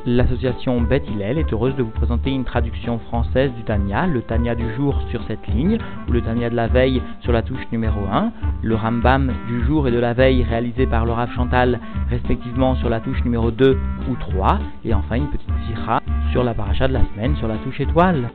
L'association 0.06 0.80
Beth 0.80 1.06
Hillel 1.08 1.36
est 1.36 1.52
heureuse 1.52 1.76
de 1.76 1.82
vous 1.82 1.90
présenter 1.90 2.30
une 2.30 2.44
traduction 2.44 2.98
française 2.98 3.52
du 3.52 3.62
Tanya, 3.64 4.06
le 4.06 4.22
Tanya 4.22 4.54
du 4.54 4.64
jour 4.74 4.98
sur 5.10 5.22
cette 5.24 5.46
ligne, 5.48 5.76
ou 6.08 6.12
le 6.12 6.22
Tanya 6.22 6.48
de 6.48 6.56
la 6.56 6.68
veille 6.68 7.02
sur 7.20 7.32
la 7.32 7.42
touche 7.42 7.60
numéro 7.70 8.00
1, 8.10 8.32
le 8.62 8.74
Rambam 8.74 9.30
du 9.46 9.62
jour 9.64 9.88
et 9.88 9.90
de 9.90 9.98
la 9.98 10.14
veille 10.14 10.42
réalisé 10.42 10.86
par 10.86 11.04
Laura 11.04 11.26
Chantal 11.28 11.80
respectivement 12.08 12.76
sur 12.76 12.88
la 12.88 13.00
touche 13.00 13.22
numéro 13.24 13.50
2 13.50 13.78
ou 14.10 14.16
3, 14.16 14.58
et 14.86 14.94
enfin 14.94 15.16
une 15.16 15.28
petite 15.28 15.50
sira 15.66 16.00
sur 16.32 16.44
la 16.44 16.54
paracha 16.54 16.88
de 16.88 16.94
la 16.94 17.04
semaine 17.12 17.36
sur 17.36 17.48
la 17.48 17.56
touche 17.56 17.80
étoile. 17.80 18.30